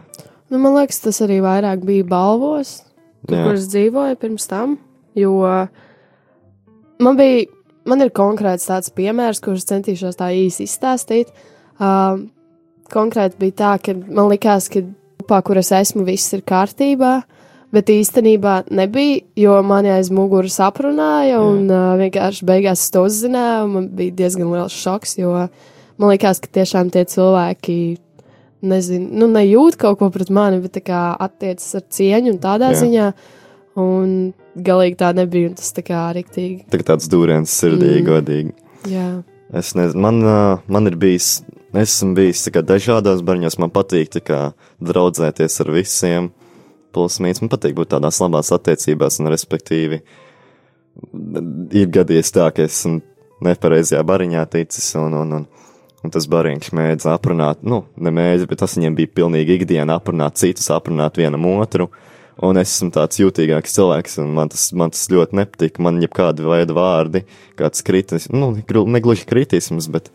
Nu, 0.49 0.57
man 0.57 0.75
liekas, 0.79 0.99
tas 1.03 1.21
arī 1.23 1.37
vairāk 1.45 1.85
bija 1.85 2.07
balvos, 2.09 2.79
tur, 3.27 3.37
kur 3.37 3.53
es 3.53 3.69
dzīvoju 3.69 4.17
pirms 4.19 4.49
tam. 4.49 4.75
Jo 5.17 5.37
man 6.99 7.19
bija, 7.19 7.45
man 7.87 8.03
ir 8.03 8.11
konkrēts 8.15 8.67
tāds 8.67 8.91
piemērs, 8.95 9.39
kurus 9.45 9.69
centīšos 9.69 10.17
tā 10.19 10.33
īsi 10.35 10.65
izstāstīt. 10.65 11.31
Uh, 11.79 12.25
konkrēti 12.91 13.39
bija 13.39 13.57
tā, 13.63 13.73
ka 13.83 13.93
man 14.07 14.29
likās, 14.31 14.69
ka 14.73 14.81
grupā, 15.19 15.41
kur 15.45 15.57
es 15.61 15.71
esmu, 15.75 16.05
viss 16.07 16.33
ir 16.33 16.41
kārtībā. 16.47 17.21
Bet 17.69 17.85
īstenībā 17.93 18.63
nebija, 18.73 19.19
jo 19.37 19.59
mani 19.61 19.91
aiz 19.93 20.07
muguras 20.09 20.55
aprunāja, 20.65 21.37
un 21.45 21.67
uh, 21.69 21.91
vienkārši 21.99 22.45
beigās 22.49 22.81
es 22.87 22.89
to 22.95 23.03
uzzināju. 23.05 23.67
Man 23.69 23.89
bija 23.93 24.15
diezgan 24.23 24.49
liels 24.49 24.73
šoks, 24.73 25.19
jo 25.21 25.35
man 26.01 26.09
liekas, 26.15 26.39
ka 26.41 26.49
tiešām 26.57 26.89
tie 26.89 27.03
cilvēki 27.05 27.75
nezinu, 28.65 29.11
nu, 29.21 29.27
nejūt 29.31 29.77
kaut 29.79 29.99
ko 30.01 30.09
pret 30.11 30.31
mani, 30.33 30.57
bet 30.63 30.73
tā 30.79 30.81
kā 30.89 31.01
attiecas 31.21 31.75
ar 31.77 31.85
cieņu 31.93 32.33
un 32.33 32.39
tādā 32.41 32.71
Jā. 32.73 32.75
Jā. 32.75 32.81
ziņā. 32.81 33.11
Un 33.79 34.09
galīgi 34.65 34.97
tā 34.99 35.13
nebija, 35.15 35.51
un 35.51 35.55
tas 35.61 35.69
tā 35.77 35.85
kā 35.85 36.01
rīktīgi. 36.17 36.65
Tā 36.73 36.79
kā 36.81 36.87
tāds 36.89 37.05
dūriens 37.11 37.53
sirdī, 37.53 37.99
Mm. 38.01 38.07
godīgi. 38.09 38.53
Jā, 38.89 39.09
Es 39.53 39.71
nezinu, 39.73 40.01
man, 40.01 40.19
man 40.67 40.85
ir 40.87 40.95
bijis, 40.95 41.41
es 41.73 41.93
esmu 41.93 42.15
bijis 42.17 42.47
kā 42.53 42.63
dažādos 42.65 43.21
barņos, 43.25 43.59
man 43.61 43.73
patīk 43.73 44.17
kā 44.25 44.39
draudzēties 44.81 45.61
ar 45.63 45.71
visiem. 45.75 46.31
Plus 46.89 47.19
mīnus, 47.21 47.43
man 47.43 47.51
patīk 47.53 47.75
būt 47.77 47.91
tādās 47.93 48.17
labās 48.17 48.49
attiecībās, 48.55 49.19
un 49.21 49.29
respektīvi 49.29 49.99
ir 51.77 51.91
gadījies 51.93 52.33
tā, 52.33 52.47
ka 52.55 52.65
esmu 52.65 52.99
nepareizajā 53.45 54.01
bariņā 54.09 54.45
ticis, 54.51 54.89
un, 54.99 55.13
un, 55.21 55.35
un, 55.37 55.45
un 56.03 56.13
tas 56.13 56.25
bariņš 56.31 56.71
mēdz 56.75 57.07
aprunāt, 57.13 57.61
nu, 57.61 57.83
ne 58.01 58.13
mēdz, 58.15 58.47
bet 58.49 58.63
tas 58.63 58.75
viņiem 58.77 58.97
bija 58.97 59.13
pilnīgi 59.21 59.59
ikdiena 59.59 59.99
aprunāt 59.99 60.39
citus, 60.41 60.71
aprunāt 60.75 61.19
vienam 61.21 61.45
otru. 61.53 61.89
Un 62.39 62.55
es 62.55 62.71
esmu 62.71 62.93
tāds 62.95 63.19
jūtīgāks 63.19 63.73
cilvēks, 63.75 64.13
un 64.23 64.29
man 64.37 64.51
tas, 64.51 64.69
man 64.71 64.93
tas 64.95 65.09
ļoti 65.11 65.35
nepatīk. 65.35 65.79
Man 65.83 65.97
jebkādi 65.99 66.45
veidi 66.47 66.75
vārdi, 66.77 67.25
kāds 67.59 67.83
kritis, 67.83 68.29
nu, 68.31 68.53
neglu- 68.55 68.85
negluži 68.87 69.25
kritisms, 69.27 69.89
bet 69.91 70.07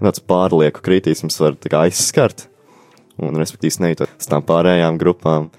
tāds 0.00 0.22
pārlieku 0.24 0.82
kritisms 0.84 1.38
var 1.40 1.56
aizskart. 1.84 2.48
un, 3.22 3.36
respektīvi, 3.38 3.82
nejūtos 3.84 4.16
uz 4.18 4.28
tām 4.30 4.44
pārējām 4.46 4.98
grupām. 4.98 5.50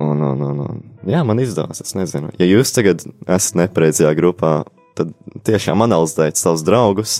Un, 0.00 0.22
un, 0.24 0.42
un, 0.44 0.60
un, 0.64 0.80
jā, 1.08 1.20
man 1.28 1.40
izdevās, 1.40 1.82
es 1.84 1.92
nezinu. 1.96 2.32
Ja 2.40 2.48
jūs 2.48 2.72
tagad 2.72 3.04
esat 3.28 3.58
nepareizajā 3.60 4.12
grupā, 4.16 4.52
tad 4.96 5.12
tiešām 5.44 5.84
analizējiet 5.84 6.40
savus 6.40 6.64
draugus 6.64 7.18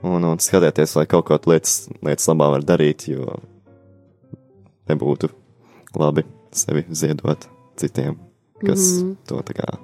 un, 0.00 0.24
un 0.24 0.40
skatieties, 0.40 0.96
vai 0.96 1.04
kaut 1.08 1.28
ko 1.28 1.40
lietas, 1.52 1.82
lietas 2.04 2.30
labā 2.30 2.48
var 2.56 2.64
darīt, 2.64 3.08
jo 3.12 3.36
nebūtu 4.88 5.28
labi 6.00 6.24
sevi 6.56 6.86
ziedot 6.88 7.44
citiem, 7.80 8.16
kas 8.64 8.88
mm. 9.02 9.14
to 9.28 9.44
tā 9.44 9.60
kā 9.60 9.76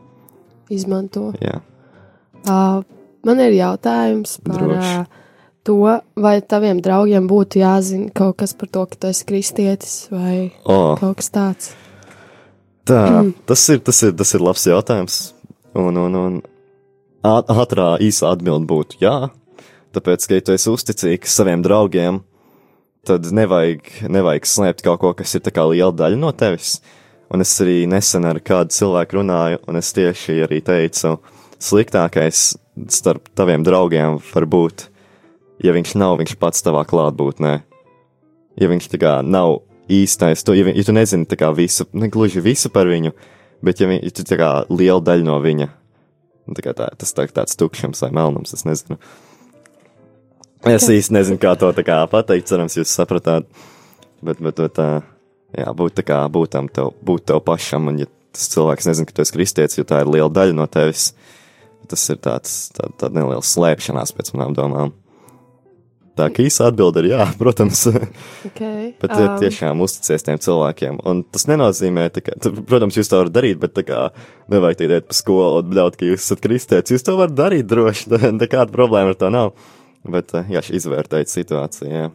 Izmanto. 0.72 1.28
Jā, 1.44 1.58
Uh, 2.44 2.82
man 3.24 3.40
ir 3.40 3.54
jautājums 3.56 4.36
par 4.44 4.60
Droši. 4.60 4.96
uh, 5.00 5.22
to, 5.64 5.78
vai 6.20 6.34
taviem 6.44 6.80
draugiem 6.84 7.28
būtu 7.30 7.62
jāzina 7.62 8.12
kaut 8.14 8.38
kas 8.42 8.54
par 8.58 8.70
to, 8.72 8.84
ka 8.90 9.00
tu 9.00 9.10
esi 9.10 9.26
kristietis 9.28 9.94
vai 10.12 10.52
oh, 10.64 10.94
kaut 11.00 11.20
kas 11.20 11.30
tāds. 11.34 11.70
tā, 12.88 13.24
tas, 13.48 13.68
ir, 13.72 13.80
tas, 13.84 14.02
ir, 14.04 14.12
tas 14.18 14.34
ir 14.36 14.44
labs 14.44 14.66
jautājums. 14.68 15.22
Un, 15.74 15.96
un, 15.98 16.14
un 16.14 16.36
ātrā 17.24 17.94
īsā 18.04 18.30
atbilde 18.34 18.68
būtu 18.70 19.00
jā, 19.02 19.16
tāpēc, 19.96 20.28
ka, 20.28 20.38
ja 20.38 20.44
tu 20.44 20.54
esi 20.54 20.70
uzticīgs 20.70 21.34
saviem 21.40 21.64
draugiem, 21.64 22.20
tad 23.08 23.26
nevajag, 23.34 23.88
nevajag 24.12 24.48
slēpt 24.48 24.84
kaut 24.84 25.00
ko, 25.02 25.12
kas 25.16 25.34
ir 25.36 25.44
tā 25.44 25.52
kā 25.54 25.64
liela 25.70 25.92
daļa 25.96 26.20
no 26.20 26.32
tevis. 26.36 26.78
Un 27.32 27.42
es 27.42 27.52
arī 27.64 27.82
nesen 27.90 28.26
ar 28.28 28.38
kādu 28.44 28.74
cilvēku 28.76 29.18
runāju, 29.18 29.62
un 29.68 29.80
es 29.80 29.90
tieši 29.96 30.42
arī 30.44 30.60
teicu, 30.64 31.16
sliktākais 31.64 32.52
starp 32.92 33.30
taviem 33.34 33.64
draugiem 33.64 34.18
var 34.28 34.46
būt, 34.50 34.88
ja 35.62 35.74
viņš 35.76 35.94
nav 36.00 36.18
viņš 36.20 36.34
pats 36.40 36.64
tavā 36.64 36.84
klātbūtnē. 36.88 37.54
Ja 38.60 38.68
viņš 38.70 38.88
tā 38.92 38.98
kā 39.02 39.14
nav 39.26 39.60
īstais, 39.90 40.42
tu, 40.46 40.54
ja, 40.54 40.64
vi- 40.64 40.76
ja 40.78 40.84
tu 40.86 40.92
nezini 40.92 41.26
tā 41.26 41.36
kā 41.36 41.50
visu, 41.54 41.86
ne 41.92 42.08
gluži 42.08 42.40
visu 42.40 42.70
par 42.70 42.86
viņu, 42.86 43.12
bet 43.62 43.80
ja, 43.80 43.86
vi, 43.90 44.00
ja 44.02 44.10
tu 44.10 44.22
tā 44.24 44.38
kā 44.40 44.50
liela 44.70 45.00
daļa 45.00 45.24
no 45.26 45.38
viņa, 45.42 45.68
nu, 46.46 46.54
tā 46.54 46.62
kā 46.64 46.72
tā, 46.74 46.88
tas 46.96 47.12
tā, 47.12 47.26
tāds 47.28 47.56
tukšums 47.56 48.00
vai 48.02 48.10
melnums, 48.10 48.54
es 48.54 48.64
nezinu. 48.64 48.98
Es 50.64 50.88
īsti 50.88 51.12
nezinu, 51.12 51.36
kā 51.38 51.52
to 51.60 51.68
tā 51.76 51.84
kā 51.84 51.98
pateikt, 52.08 52.48
cerams, 52.48 52.76
jūs 52.78 52.88
sapratāt. 52.88 53.44
Bet, 54.24 54.38
bet, 54.40 54.56
bet 54.56 54.72
tā, 54.78 55.02
jā, 55.52 55.68
būt 55.76 55.98
tā 56.00 56.04
kā 56.08 56.22
būtam 56.32 56.70
tev, 56.72 56.94
būt 57.04 57.26
tev 57.28 57.42
pašam, 57.44 57.90
un 57.92 57.98
ja 58.00 58.06
tas 58.32 58.48
cilvēks 58.54 58.88
nezina, 58.88 59.06
ka 59.10 59.12
tu 59.12 59.22
esi 59.26 59.34
kristietis, 59.36 59.76
jo 59.76 59.84
tā 59.84 60.00
ir 60.00 60.08
liela 60.08 60.30
daļa 60.32 60.56
no 60.56 60.64
tevis, 60.66 61.10
tas 61.90 62.06
ir 62.08 62.16
tāds, 62.24 62.54
tā, 62.72 62.88
tāda 62.96 63.20
neliela 63.20 63.44
slēpšanās 63.44 64.14
pēc 64.16 64.32
manām 64.32 64.56
domām. 64.56 64.94
Tā 66.14 66.28
kā 66.30 66.44
īsa 66.46 66.68
atbilde 66.70 67.02
ir 67.02 67.10
jā, 67.10 67.24
protams, 67.40 67.86
Okay. 68.44 68.92
bet 69.02 69.14
um. 69.16 69.36
tiešām 69.40 69.80
uzticies 69.82 70.22
tiem 70.22 70.38
cilvēkiem. 70.38 71.00
Un 71.08 71.24
tas 71.26 71.48
nenozīmē, 71.50 72.06
ka, 72.14 72.36
protams, 72.68 72.98
jūs 72.98 73.10
to 73.10 73.22
varat 73.22 73.34
darīt, 73.34 73.58
bet 73.62 73.80
kā 73.88 74.04
nevajag 74.52 74.84
iet 74.86 75.08
pa 75.10 75.16
skolu 75.16 75.62
un 75.62 75.72
bļaut, 75.72 75.96
ka 75.98 76.06
jūs 76.06 76.26
esat 76.26 76.42
kristietis. 76.44 76.94
Jūs 76.94 77.06
to 77.06 77.16
varat 77.18 77.34
darīt 77.38 77.66
droši, 77.70 78.12
nekāda 78.42 78.70
problēma 78.74 79.14
ar 79.14 79.18
to 79.18 79.32
nav. 79.34 79.54
Bet, 80.04 80.36
eh, 80.36 80.54
jā, 80.54 80.62
izvērtēt 80.76 81.32
situāciju, 81.32 81.90
jā. 81.90 82.10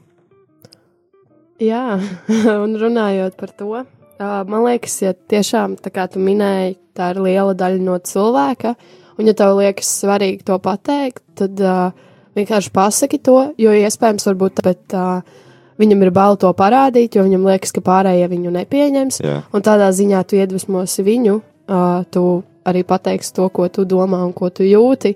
Jā, 1.59 1.85
un 2.63 2.77
runājot 2.79 3.35
par 3.39 3.51
to, 3.59 3.83
man 4.19 4.63
liekas, 4.63 5.01
ja 5.03 5.11
tiešām 5.11 5.75
tā 5.83 5.91
kā 5.91 6.07
tu 6.11 6.21
minēji, 6.23 6.77
tā 6.95 7.11
ir 7.13 7.23
liela 7.25 7.55
daļa 7.57 7.83
no 7.83 7.97
cilvēka, 7.99 8.77
un 9.19 9.27
ja 9.27 9.35
tev 9.35 9.57
liekas 9.59 9.89
svarīgi 10.03 10.45
to 10.47 10.55
pateikt, 10.63 11.23
tad 11.39 11.59
uh, 11.59 11.89
vienkārši 12.37 12.73
pasaki 12.75 13.19
to, 13.23 13.37
jo 13.59 13.73
iespējams 13.75 14.27
varbūt 14.29 14.59
tāpēc 14.59 14.95
uh, 14.97 15.45
viņam 15.79 16.05
ir 16.05 16.13
bail 16.15 16.37
to 16.39 16.51
parādīt, 16.57 17.17
jo 17.17 17.25
viņam 17.25 17.47
liekas, 17.49 17.73
ka 17.75 17.83
pārējie 17.85 18.29
viņu 18.31 18.53
nepieņems, 18.55 19.19
jā. 19.23 19.41
un 19.55 19.65
tādā 19.65 19.89
ziņā 19.95 20.23
tu 20.27 20.39
iedvesmosi 20.39 21.05
viņu, 21.07 21.39
uh, 21.39 22.07
tu 22.11 22.25
arī 22.69 22.83
pateiksi 22.87 23.33
to, 23.35 23.47
ko 23.53 23.67
tu 23.73 23.85
domā 23.89 24.21
un 24.25 24.33
ko 24.35 24.51
tu 24.53 24.67
jūti, 24.67 25.15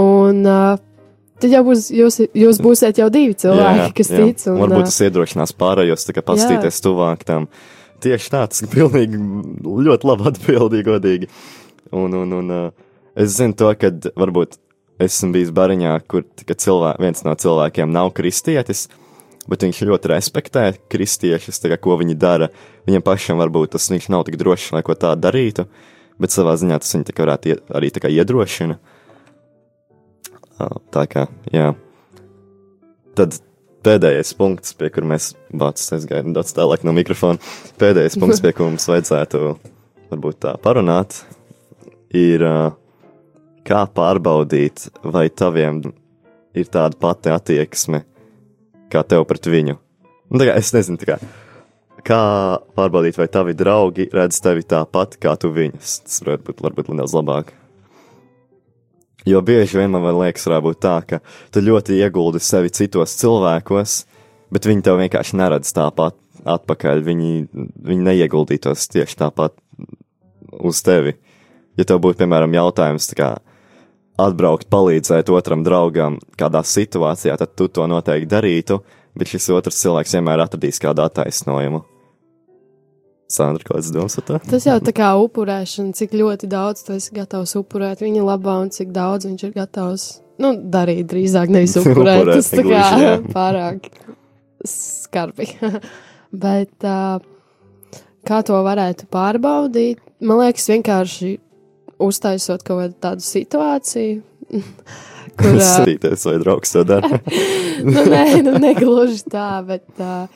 un 0.00 0.42
uh, 0.44 0.74
tad 1.40 1.54
jau 1.54 1.62
būs, 1.66 1.88
jūs, 1.94 2.20
jūs 2.36 2.60
būsiet 2.64 3.00
jau 3.00 3.10
divi 3.12 3.36
cilvēki, 3.38 3.90
kas 3.98 4.12
tic. 4.12 4.44
Un, 4.50 4.60
Varbūt 4.64 4.90
tas 4.90 5.00
iedrošinās 5.08 5.54
pārējos, 5.58 6.06
tā 6.06 6.16
kā 6.16 6.24
paskatīties 6.26 6.82
tuvāk 6.84 7.24
tam. 7.28 7.48
Tieši 8.04 8.32
tā, 8.32 8.42
tas 8.50 8.60
ir 8.60 8.68
pilnīgi 8.72 9.18
ļoti 9.64 10.08
labi 10.10 10.28
atbildīgi, 10.28 10.86
godīgi. 10.86 11.30
Un, 11.94 12.12
un, 12.18 12.32
un 12.40 12.52
uh, 12.52 12.64
es 13.16 13.36
zinu 13.38 13.56
to, 13.56 13.70
ka 13.80 13.92
varbūt 14.18 14.58
esmu 15.02 15.32
bijis 15.34 15.52
bariņā, 15.54 15.94
kur 16.08 16.26
cilvē, 16.46 16.94
viens 17.02 17.24
no 17.26 17.34
cilvēkiem 17.38 17.90
nav 17.92 18.12
kristietis, 18.16 18.86
bet 19.50 19.64
viņš 19.66 19.82
ļoti 19.88 20.10
respektē 20.12 20.66
kristiešus, 20.92 21.60
tā 21.60 21.72
kā 21.72 21.78
ko 21.80 21.98
viņi 22.00 22.16
dara. 22.16 22.50
Viņam 22.88 23.04
pašam 23.04 23.40
varbūt 23.42 23.74
tas 23.74 23.90
viņš 23.92 24.10
nav 24.12 24.26
tik 24.28 24.38
drošs, 24.40 24.72
lai 24.76 24.84
ko 24.86 24.96
tādu 24.96 25.26
darītu, 25.26 25.66
bet 26.20 26.34
savā 26.34 26.56
ziņā 26.60 26.80
tas 26.80 26.94
viņu 26.94 27.08
tā 27.08 27.16
varētu 27.20 27.58
arī 27.74 27.90
tā 27.92 28.04
kā 28.04 28.12
iedrošina. 28.12 28.78
Tā 30.94 31.02
kā, 31.10 31.26
jā. 31.52 31.72
Tad 33.18 33.36
pēdējais 33.84 34.32
punkts, 34.38 34.74
pie 34.78 34.88
kur 34.94 35.06
mēs 35.08 35.32
bācis 35.52 35.92
aizgājām 35.98 36.32
daudz 36.36 36.54
tālāk 36.56 36.86
no 36.86 36.94
mikrofona, 36.96 37.42
pēdējais 37.80 38.16
punkts, 38.20 38.42
pie 38.44 38.52
kur 38.56 38.70
mums 38.70 38.86
vajadzētu 38.88 39.42
varbūt 40.12 40.40
tā 40.46 40.54
parunāt, 40.62 41.20
ir 42.14 42.46
ā, 42.46 42.56
kā 43.64 43.84
pārbaudīt, 43.90 44.88
vai 45.04 45.28
taviem 45.30 45.80
ir 46.54 46.68
tāda 46.70 46.98
pati 47.00 47.32
attieksme, 47.32 48.04
kā 48.92 49.02
tev 49.08 49.26
pret 49.28 49.48
viņu. 49.50 49.78
Nu, 50.30 50.40
tā 50.40 50.48
kā, 50.48 50.56
es 50.60 50.72
nezinu, 50.74 51.00
kā, 51.04 51.18
kā 52.06 52.22
pārbaudīt, 52.76 53.18
vai 53.20 53.28
tavi 53.32 53.56
draugi 53.56 54.08
redz 54.12 54.40
tevi 54.44 54.64
tāpat, 54.68 55.18
kā 55.22 55.36
tu 55.40 55.52
viņus. 55.54 56.00
Tas 56.06 56.24
varētu 56.24 56.48
būt 56.48 56.64
varbūt 56.64 56.90
nedaudz 56.92 57.16
labāk. 57.16 57.52
Jo 59.24 59.40
bieži 59.40 59.80
vien 59.80 59.94
man 59.94 60.04
liekas, 60.18 60.44
varētu 60.44 60.66
būt 60.66 60.80
tā, 60.84 60.98
ka 61.08 61.20
tu 61.52 61.62
ļoti 61.64 61.96
ieguldi 61.96 62.42
sevi 62.44 62.72
citos 62.76 63.16
cilvēkos, 63.22 64.02
bet 64.52 64.68
viņi 64.68 64.84
tev 64.84 65.00
vienkārši 65.00 65.40
neredz 65.40 65.72
tāpat 65.72 66.18
atpakaļ. 66.44 67.00
Viņi, 67.06 67.30
viņi 67.88 68.04
neieguldītos 68.10 68.84
tieši 68.92 69.16
tāpat 69.22 69.56
uz 70.60 70.82
tevi. 70.84 71.16
Ja 71.80 71.88
tev 71.88 72.02
būtu, 72.04 72.20
piemēram, 72.20 72.52
jautājums, 72.54 73.08
tā 73.10 73.16
kā 73.18 73.30
atbraukt, 74.20 74.68
palīdzēt 74.70 75.30
otram 75.34 75.64
draugam 75.66 76.18
kādā 76.38 76.62
situācijā, 76.66 77.36
tad 77.40 77.54
tu 77.58 77.68
to 77.68 77.86
noteikti 77.90 78.30
darītu, 78.30 78.78
bet 79.18 79.30
šis 79.30 79.50
otrs 79.56 79.80
cilvēks 79.82 80.14
vienmēr 80.18 80.44
atradīs 80.46 80.80
kādu 80.82 81.04
attaisnojumu. 81.06 81.82
Sandra, 83.34 83.64
kādas 83.66 83.88
domas 83.90 84.14
par 84.18 84.26
to? 84.28 84.38
Tas 84.52 84.66
jau 84.68 84.76
tā 84.84 84.92
kā 84.94 85.08
upurēšana, 85.18 85.94
cik 85.96 86.12
ļoti 86.14 86.48
daudz 86.50 86.84
tu 86.86 86.94
esi 86.94 87.14
gatavs 87.16 87.56
upurēt 87.58 88.04
viņa 88.04 88.26
labā 88.26 88.58
un 88.62 88.70
cik 88.74 88.92
daudz 88.94 89.26
viņš 89.26 89.46
ir 89.48 89.54
gatavs 89.56 90.04
nu, 90.42 90.52
darīt 90.70 91.08
drīzāk, 91.10 91.52
nevis 91.52 91.76
upurēt. 91.80 92.20
Upurēt, 92.22 92.40
Tas 92.40 92.50
tā 92.52 92.64
kā 92.66 92.82
jā. 93.02 93.14
pārāk 93.36 93.88
skarbi. 94.68 95.48
Bet 96.44 96.86
uh, 96.88 97.22
kā 98.26 98.40
to 98.46 98.60
varētu 98.66 99.08
pārbaudīt? 99.12 100.02
Man 100.24 100.40
liekas, 100.44 100.68
vienkārši 100.70 101.34
uztaisot 102.02 102.64
kaut 102.66 102.80
kādu 102.82 102.96
tādu 103.02 103.26
situāciju. 103.26 104.22
Kur, 105.34 105.56
Skatīties, 105.58 106.24
vai 106.28 106.36
draugs 106.38 106.70
to 106.70 106.84
dara. 106.86 107.18
nu, 107.88 108.04
nē, 108.06 108.24
nu, 108.46 108.54
negluži 108.62 109.24
tā, 109.32 109.48
bet 109.66 109.86
uh, 109.98 110.28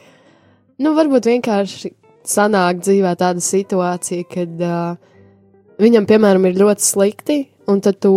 nu, 0.82 0.94
varbūt 0.96 1.28
vienkārši 1.30 1.92
sanāk 2.26 2.82
dzīvē 2.82 3.14
tāda 3.20 3.42
situācija, 3.44 4.26
kad 4.32 4.64
uh, 4.66 4.98
viņam, 5.78 6.08
piemēram, 6.08 6.48
ir 6.48 6.58
ļoti 6.58 6.84
slikti, 6.84 7.38
un 7.70 7.82
tad 7.84 8.00
tu 8.02 8.12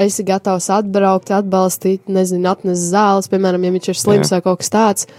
esi 0.00 0.22
gatavs 0.26 0.68
atbraukt, 0.74 1.32
atbalstīt, 1.34 2.06
nezinu, 2.10 2.46
atnest 2.50 2.88
zāles, 2.90 3.30
piemēram, 3.30 3.66
ja 3.66 3.74
viņš 3.74 3.90
ir 3.90 4.00
slims 4.00 4.30
Jā. 4.30 4.36
vai 4.36 4.46
kaut 4.46 4.62
kas 4.62 4.72
tāds. 4.74 5.10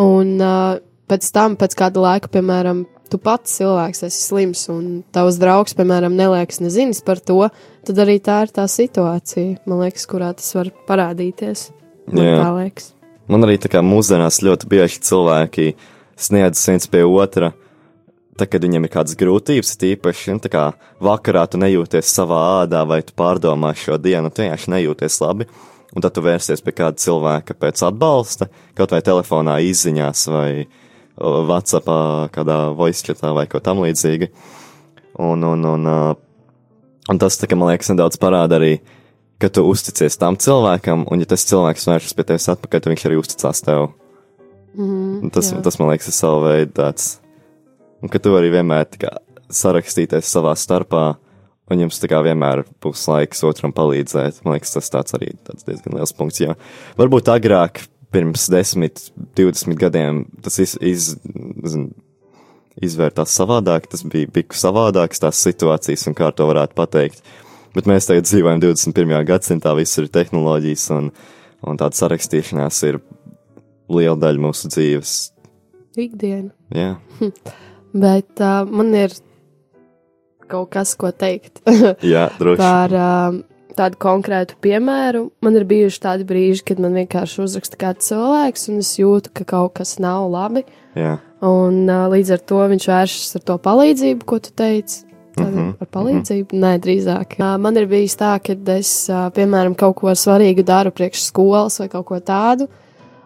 Un 0.00 0.38
uh, 0.40 0.80
pēc 1.10 1.28
tam, 1.34 1.56
pēc 1.60 1.76
kāda 1.78 2.04
laika, 2.04 2.32
piemēram, 2.32 2.84
tu 3.10 3.18
pats 3.22 3.58
cilvēks 3.58 4.04
esi 4.06 4.22
slims, 4.22 4.64
un 4.72 5.02
tavs 5.14 5.38
draugs, 5.40 5.74
piemēram, 5.78 6.14
neliekas 6.16 6.62
nezinis 6.62 7.02
par 7.04 7.20
to, 7.22 7.48
tad 7.86 8.02
arī 8.02 8.18
tā 8.22 8.42
ir 8.46 8.52
tā 8.54 8.66
situācija, 8.70 9.60
man 9.68 9.84
liekas, 9.84 10.06
kurā 10.10 10.32
tas 10.38 10.50
var 10.56 10.70
parādīties. 10.88 11.70
Man 12.10 12.24
Jā. 12.24 12.36
tā 12.42 12.50
liekas. 12.56 12.92
Man 13.30 13.46
arī 13.46 13.58
tā 13.62 13.70
kā 13.70 13.82
mūsdienās 13.86 14.40
ļoti 14.42 14.68
bieži 14.70 15.02
cilvēki 15.06 15.72
sniedz 16.18 16.62
viens 16.66 16.88
pie 16.90 17.04
otra. 17.06 17.52
Tā, 18.38 18.46
kad 18.48 18.62
viņiem 18.64 18.86
ir 18.86 18.92
kādas 18.92 19.18
grūtības, 19.20 19.74
tīpaši 19.76 20.34
nu, 20.34 20.40
tā 20.40 20.48
kā 20.50 20.62
vakarā 21.04 21.42
tu 21.50 21.58
nejūties 21.60 22.08
savā 22.08 22.38
ādā, 22.62 22.80
vai 22.88 23.02
tu 23.04 23.12
pārdomā 23.18 23.74
šo 23.76 23.98
dienu, 24.00 24.30
tu 24.32 24.46
vienkārši 24.46 24.72
nejūties 24.72 25.18
labi. 25.20 25.46
Un 25.90 26.02
tad 26.02 26.14
tu 26.16 26.22
vērsies 26.24 26.62
pie 26.64 26.72
kāda 26.78 27.02
cilvēka 27.02 27.56
pēc 27.58 27.82
atbalsta, 27.84 28.46
kaut 28.78 28.94
vai 28.94 29.02
telefonā 29.04 29.58
izziņās, 29.66 30.22
vai 30.30 30.50
o, 30.62 30.68
WhatsAppā, 31.18 32.30
kādā 32.34 32.58
voice 32.76 33.04
chatā 33.06 33.32
vai 33.36 33.46
ko 33.50 33.60
tam 33.64 33.82
līdzīgi. 33.84 34.30
Un, 35.20 35.44
un, 35.44 35.64
un, 35.66 35.88
un 37.10 37.20
tas, 37.20 37.36
tā, 37.36 37.48
man 37.56 37.72
liekas, 37.72 37.90
nedaudz 37.92 38.20
parāda 38.20 38.60
arī, 38.60 38.78
ka 39.40 39.50
tu 39.52 39.64
uzticies 39.68 40.16
tam 40.20 40.36
cilvēkam, 40.40 41.06
un 41.10 41.22
ja 41.22 41.28
tas 41.28 41.46
cilvēks 41.48 41.88
vēršas 41.88 42.16
pie 42.16 42.28
tevis 42.28 42.48
atpakaļ, 42.52 42.84
tad 42.84 42.92
viņš 42.92 43.06
arī 43.08 43.18
uzticās 43.20 43.64
tev. 43.66 43.90
Mm, 44.76 45.32
Tas, 45.34 45.50
jā. 45.50 45.58
tas 45.64 45.80
man 45.80 45.90
liekas, 45.90 46.10
ir 46.12 46.14
sava 46.14 46.44
veida 46.44 46.72
tāds. 46.76 47.16
Un 48.00 48.12
ka 48.12 48.20
tu 48.22 48.32
vari 48.32 48.52
vienmēr 48.52 48.86
kā 49.00 49.16
sarakstīties 49.52 50.30
savā 50.30 50.54
starpā, 50.56 51.04
un 51.70 51.84
jums 51.84 52.00
tā 52.02 52.08
kā 52.10 52.20
vienmēr 52.24 52.64
būs 52.82 53.02
laiks 53.10 53.42
otram 53.46 53.74
palīdzēt. 53.76 54.42
Man 54.44 54.56
liekas, 54.56 54.74
tas 54.76 54.92
tāds 54.92 55.16
arī 55.18 55.32
tāds 55.46 55.66
diezgan 55.66 55.98
liels 55.98 56.14
punkts. 56.16 56.40
Jo 56.42 56.56
varbūt 57.00 57.32
agrāk, 57.34 57.82
pirms 58.14 58.48
10, 58.50 59.10
20 59.38 59.78
gadiem, 59.78 60.24
tas 60.42 60.58
iz, 60.62 60.76
iz, 60.82 61.12
zin, 61.70 61.90
izvērtās 62.82 63.34
savādāk, 63.36 63.86
tas 63.90 64.02
bija 64.06 64.30
biku 64.34 64.58
savādāks 64.58 65.22
tās 65.22 65.42
situācijas 65.46 66.08
un 66.10 66.16
kā 66.18 66.30
to 66.34 66.48
varētu 66.50 66.76
pateikt. 66.78 67.22
Bet 67.74 67.86
mēs 67.86 68.08
tagad 68.08 68.26
dzīvojam 68.26 68.62
21. 68.64 69.14
gadsimtā, 69.28 69.76
viss 69.78 69.98
ir 70.00 70.10
tehnoloģijas 70.10 70.88
un, 70.96 71.10
un 71.62 71.78
tāda 71.78 71.98
sarakstīšanās 72.00 72.82
ir 72.88 72.98
liela 73.90 74.18
daļa 74.18 74.42
mūsu 74.42 74.70
dzīves. 74.72 75.16
Ikdiena. 75.98 76.50
Jā, 76.74 76.94
Bet 77.92 78.38
uh, 78.38 78.62
man 78.70 78.92
ir 78.94 79.14
kaut 80.50 80.70
kas, 80.74 80.94
ko 80.98 81.10
teikt 81.14 81.62
jā 82.14 82.28
droši. 82.38 82.58
par 82.60 82.94
uh, 82.94 83.38
tādu 83.80 83.98
konkrētu 84.00 84.60
piemēru. 84.62 85.24
Man 85.44 85.56
ir 85.58 85.66
bijuši 85.68 86.04
tādi 86.04 86.28
brīži, 86.28 86.66
kad 86.70 86.84
man 86.84 86.94
vienkārši 87.00 87.42
uzraksta 87.46 87.80
kāds 87.80 88.12
cilvēks, 88.12 88.68
un 88.70 88.84
es 88.84 88.94
jūtu, 89.00 89.32
ka 89.34 89.48
kaut 89.56 89.74
kas 89.80 89.96
nav 90.02 90.28
labi. 90.30 90.66
Jā, 90.98 91.16
Un 91.40 91.86
uh, 91.88 92.04
līdz 92.12 92.34
ar 92.36 92.42
to 92.44 92.58
viņš 92.68 92.86
vēršas 92.90 93.38
ar 93.38 93.44
to 93.48 93.56
palīdzību, 93.64 94.26
ko 94.28 94.38
tu 94.44 94.52
teici. 94.52 95.06
Tātad 95.30 95.54
Mhm, 95.54 95.68
Ar 95.80 95.88
palīdzību? 95.94 96.58
Nē, 96.60 96.74
drīzāk. 96.84 97.38
Uh, 97.38 97.54
Man 97.62 97.78
ir 97.80 97.86
bijis 97.88 98.18
tā, 98.20 98.34
ka 98.44 98.56
es, 98.74 98.90
uh, 99.08 99.30
piemēram, 99.32 99.76
kaut 99.78 99.96
ko 100.02 100.12
svarīgu 100.12 100.64
daru 100.66 100.92
priekš 100.92 101.30
skolas 101.30 101.78
vai 101.80 101.88
kaut 101.88 102.06
ko 102.10 102.18
tādu. 102.20 102.68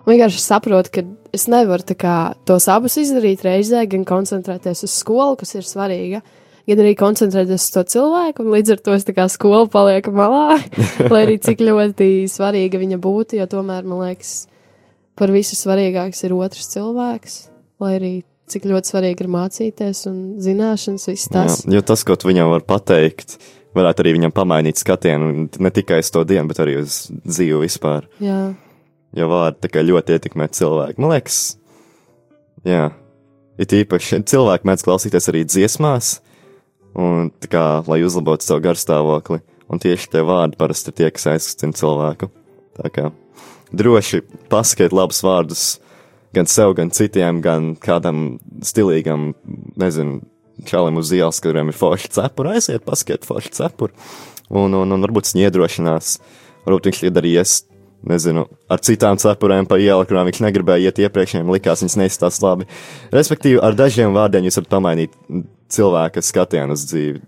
un 0.05 0.13
Vienkārši 0.13 0.45
saprotu, 0.45 0.93
ka 0.95 1.03
es 1.33 1.49
nevaru 1.49 1.97
kā, 1.99 2.35
tos 2.47 2.69
abus 2.69 2.99
izdarīt 3.01 3.43
reizē, 3.43 3.83
gan 3.89 4.05
koncentrēties 4.05 4.85
uz 4.85 4.95
skolu, 4.95 5.35
kas 5.41 5.55
ir 5.57 5.67
svarīga, 5.67 6.23
gan 6.69 6.83
arī 6.85 6.95
koncentrēties 6.99 7.67
uz 7.67 7.73
to 7.75 7.85
cilvēku. 7.95 8.45
un 8.45 8.53
Līdz 8.55 8.77
ar 8.77 8.83
to 8.85 8.97
es 8.97 9.07
tā 9.07 9.15
kā 9.17 9.27
skolu 9.33 9.69
palieku 9.73 10.15
malā, 10.15 10.59
lai 11.13 11.25
arī 11.27 11.39
cik 11.43 11.65
ļoti 11.65 12.11
svarīga 12.31 12.81
viņa 12.83 13.01
būtu, 13.03 13.41
jo 13.41 13.49
tomēr 13.51 13.87
man 13.89 14.05
liekas, 14.07 14.37
par 15.19 15.33
visu 15.35 15.59
svarīgāks 15.59 16.25
ir 16.27 16.37
otrs 16.37 16.71
cilvēks, 16.75 17.37
lai 17.85 17.97
arī 17.99 18.15
cik 18.51 18.67
ļoti 18.69 18.93
svarīgi 18.93 19.25
ir 19.25 19.33
mācīties 19.33 20.05
un 20.11 20.19
zināšanas, 20.45 21.09
viss 21.09 21.31
tas. 21.33 21.63
jā, 21.65 21.79
jo 21.79 21.85
tas, 21.87 22.05
ko 22.05 22.17
tu 22.21 22.29
viņam 22.29 22.51
var 22.53 22.67
pateikt, 22.69 23.39
varētu 23.75 24.05
arī 24.05 24.19
viņam 24.19 24.35
pamainīt 24.37 24.81
skatienu 24.81 25.49
ne 25.49 25.73
tikai 25.73 26.03
uz 26.05 26.13
to 26.13 26.27
dienu, 26.29 26.51
bet 26.53 26.61
arī 26.61 26.77
uz 26.83 27.07
dzīvi 27.25 27.65
vispār. 27.65 28.05
Jā, 28.23 28.53
Jo 29.15 29.29
vārdi 29.31 29.71
kā 29.71 29.83
ļoti 29.85 30.17
ietekmē 30.17 30.49
cilvēku. 30.51 30.99
Man 31.03 31.13
liekas, 31.15 31.41
jā, 32.67 32.89
it 33.63 33.75
īpaši 33.79 34.25
cilvēki 34.27 34.67
mēdz 34.67 34.83
klausīties 34.87 35.31
arī 35.31 35.45
dziesmās, 35.47 36.17
un 36.95 37.31
tā 37.43 37.51
kā, 37.53 37.65
lai 37.91 38.01
uzlabotu 38.07 38.47
savu 38.47 38.65
garstāvokli, 38.65 39.41
un 39.71 39.83
tieši 39.83 40.11
tie 40.13 40.25
vārdi 40.27 40.59
parasti 40.61 40.93
ir 40.93 40.99
tie, 41.01 41.11
kas 41.15 41.29
aizkustina 41.35 41.77
cilvēku. 41.77 42.31
Tā 42.79 42.91
kā 42.95 43.11
droši 43.75 44.23
pasakiet 44.51 44.95
labus 44.95 45.23
vārdus 45.25 45.65
gan 46.35 46.49
sev, 46.51 46.75
gan 46.79 46.91
citiem, 46.95 47.41
gan 47.45 47.75
kādam 47.79 48.39
stilīgam, 48.67 49.33
nezinu, 49.79 50.23
čalim 50.67 50.99
uz 50.99 51.13
ielas, 51.15 51.41
kuriem 51.43 51.71
ir 51.71 51.79
forši 51.79 52.11
cepuri, 52.15 52.57
aiziet, 52.57 52.83
pasakiet 52.87 53.27
forši 53.27 53.55
cepuri, 53.59 53.95
un, 54.51 54.75
un, 54.75 54.97
un 54.97 55.07
varbūt 55.07 55.31
viņi 55.31 55.47
iedrošinās, 55.49 56.17
varbūt 56.67 56.91
viņš 56.91 57.03
ir 57.05 57.15
darījies 57.15 57.55
nezinu, 58.09 58.47
ar 58.71 58.83
citām 58.85 59.19
cepurēm 59.21 59.69
pa 59.71 59.79
ielu, 59.81 60.07
kurām 60.09 60.29
viņš 60.29 60.41
negribēja 60.45 60.91
iet 60.91 61.01
iepriekš, 61.05 61.37
viņam 61.39 61.53
likās, 61.55 61.85
viņas 61.85 61.99
neizstāsta 62.01 62.47
labi. 62.47 62.69
Respektīvi, 63.15 63.61
ar 63.65 63.77
dažiem 63.79 64.15
vārdiem 64.17 64.49
jūs 64.49 64.61
varat 64.61 64.73
pamainīt 64.73 65.15
cilvēka 65.75 66.25
skatienu 66.25 66.77
uz 66.77 66.87
dzīvi. 66.91 67.23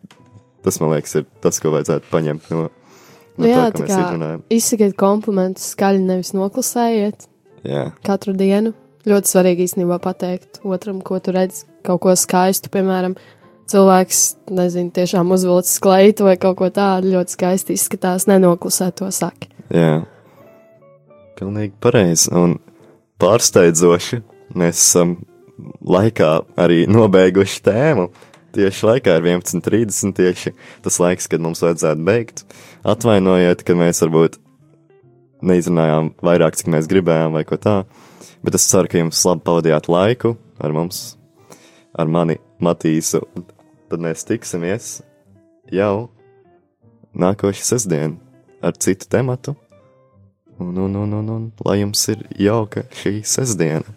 Tas, 0.66 0.80
man 0.82 0.96
liekas, 0.96 1.14
ir 1.20 1.28
tas, 1.44 1.60
ko 1.62 1.72
vajadzētu 1.76 2.10
paņemt 2.10 2.50
no, 2.50 2.66
no 2.66 3.44
nu, 3.44 3.48
jā 3.48 3.68
tā, 3.70 3.84
mēs 3.84 3.92
kā 3.92 4.00
izrunājam. 4.02 4.42
izsakiet 4.58 4.96
komplimentus 4.98 5.70
skaļi, 5.76 6.02
nevis 6.08 6.34
noklusējiet 6.36 7.28
Jā, 7.66 7.86
katru 8.06 8.34
dienu. 8.36 8.74
Ļoti 9.06 9.30
svarīgi 9.30 9.68
īstenībā 9.68 10.00
pateikt 10.02 10.60
otram, 10.66 10.98
ko 11.06 11.20
tu 11.22 11.30
redz, 11.34 11.62
kaut 11.86 12.02
ko 12.02 12.14
skaistu, 12.18 12.72
piemēram. 12.74 13.14
Cilvēks, 13.70 14.20
nezinu, 14.54 14.90
tiešām 14.94 15.30
uzvilcis 15.34 15.78
kleitu 15.82 16.26
vai 16.26 16.34
kaut 16.42 16.58
ko 16.58 16.70
tādu 16.74 17.12
ļoti 17.14 17.34
skaisti 17.34 17.78
izskatās, 17.78 18.26
nenoklusē 18.30 18.90
to 18.98 19.10
saki. 19.14 19.50
jā. 19.70 20.02
Pilnīgi 21.36 21.74
pareizi. 21.82 22.30
Un 22.32 22.56
pārsteidzoši 23.20 24.22
mēs 24.56 24.80
esam 24.80 25.16
laikā 25.84 26.30
arī 26.60 26.84
nobeiguši 26.90 27.62
tēmu. 27.66 28.08
Tieši 28.56 28.86
laikā 28.88 29.18
ir 29.18 29.26
11.30 29.34 30.16
tieši 30.16 30.52
tas 30.84 30.96
laiks, 31.02 31.28
kad 31.28 31.42
mums 31.44 31.60
vajadzētu 31.64 32.04
beigt. 32.06 32.44
Atvainojiet, 32.88 33.64
ka 33.66 33.76
mēs 33.76 34.00
varbūt 34.04 34.38
neizrunājām 35.44 36.14
vairāk, 36.24 36.56
cik 36.56 36.70
mēs 36.72 36.88
gribējām, 36.88 37.36
vai 37.36 37.44
ko 37.48 37.58
tā. 37.60 37.76
Bet 38.44 38.56
es 38.56 38.64
ceru, 38.70 38.88
ka 38.88 39.00
jums 39.00 39.20
labi 39.28 39.44
pavadījāt 39.44 39.90
laiku 39.92 40.36
ar 40.62 40.72
mums, 40.76 41.02
ar 41.92 42.08
mani 42.08 42.38
Matīsu. 42.62 43.20
Tad 43.90 44.02
mēs 44.02 44.24
tiksimies 44.26 45.00
jau 45.72 46.08
nākošu 47.16 47.64
sestdienu 47.66 48.16
ar 48.64 48.76
citu 48.80 49.08
tematu. 49.12 49.56
Un, 50.58 50.76
un, 50.76 50.94
un, 50.96 51.12
un, 51.12 51.28
un 51.28 51.46
lai 51.66 51.82
jums 51.82 52.06
ir 52.12 52.22
jauka 52.40 52.86
šī 53.02 53.18
sestdiena. 53.28 53.96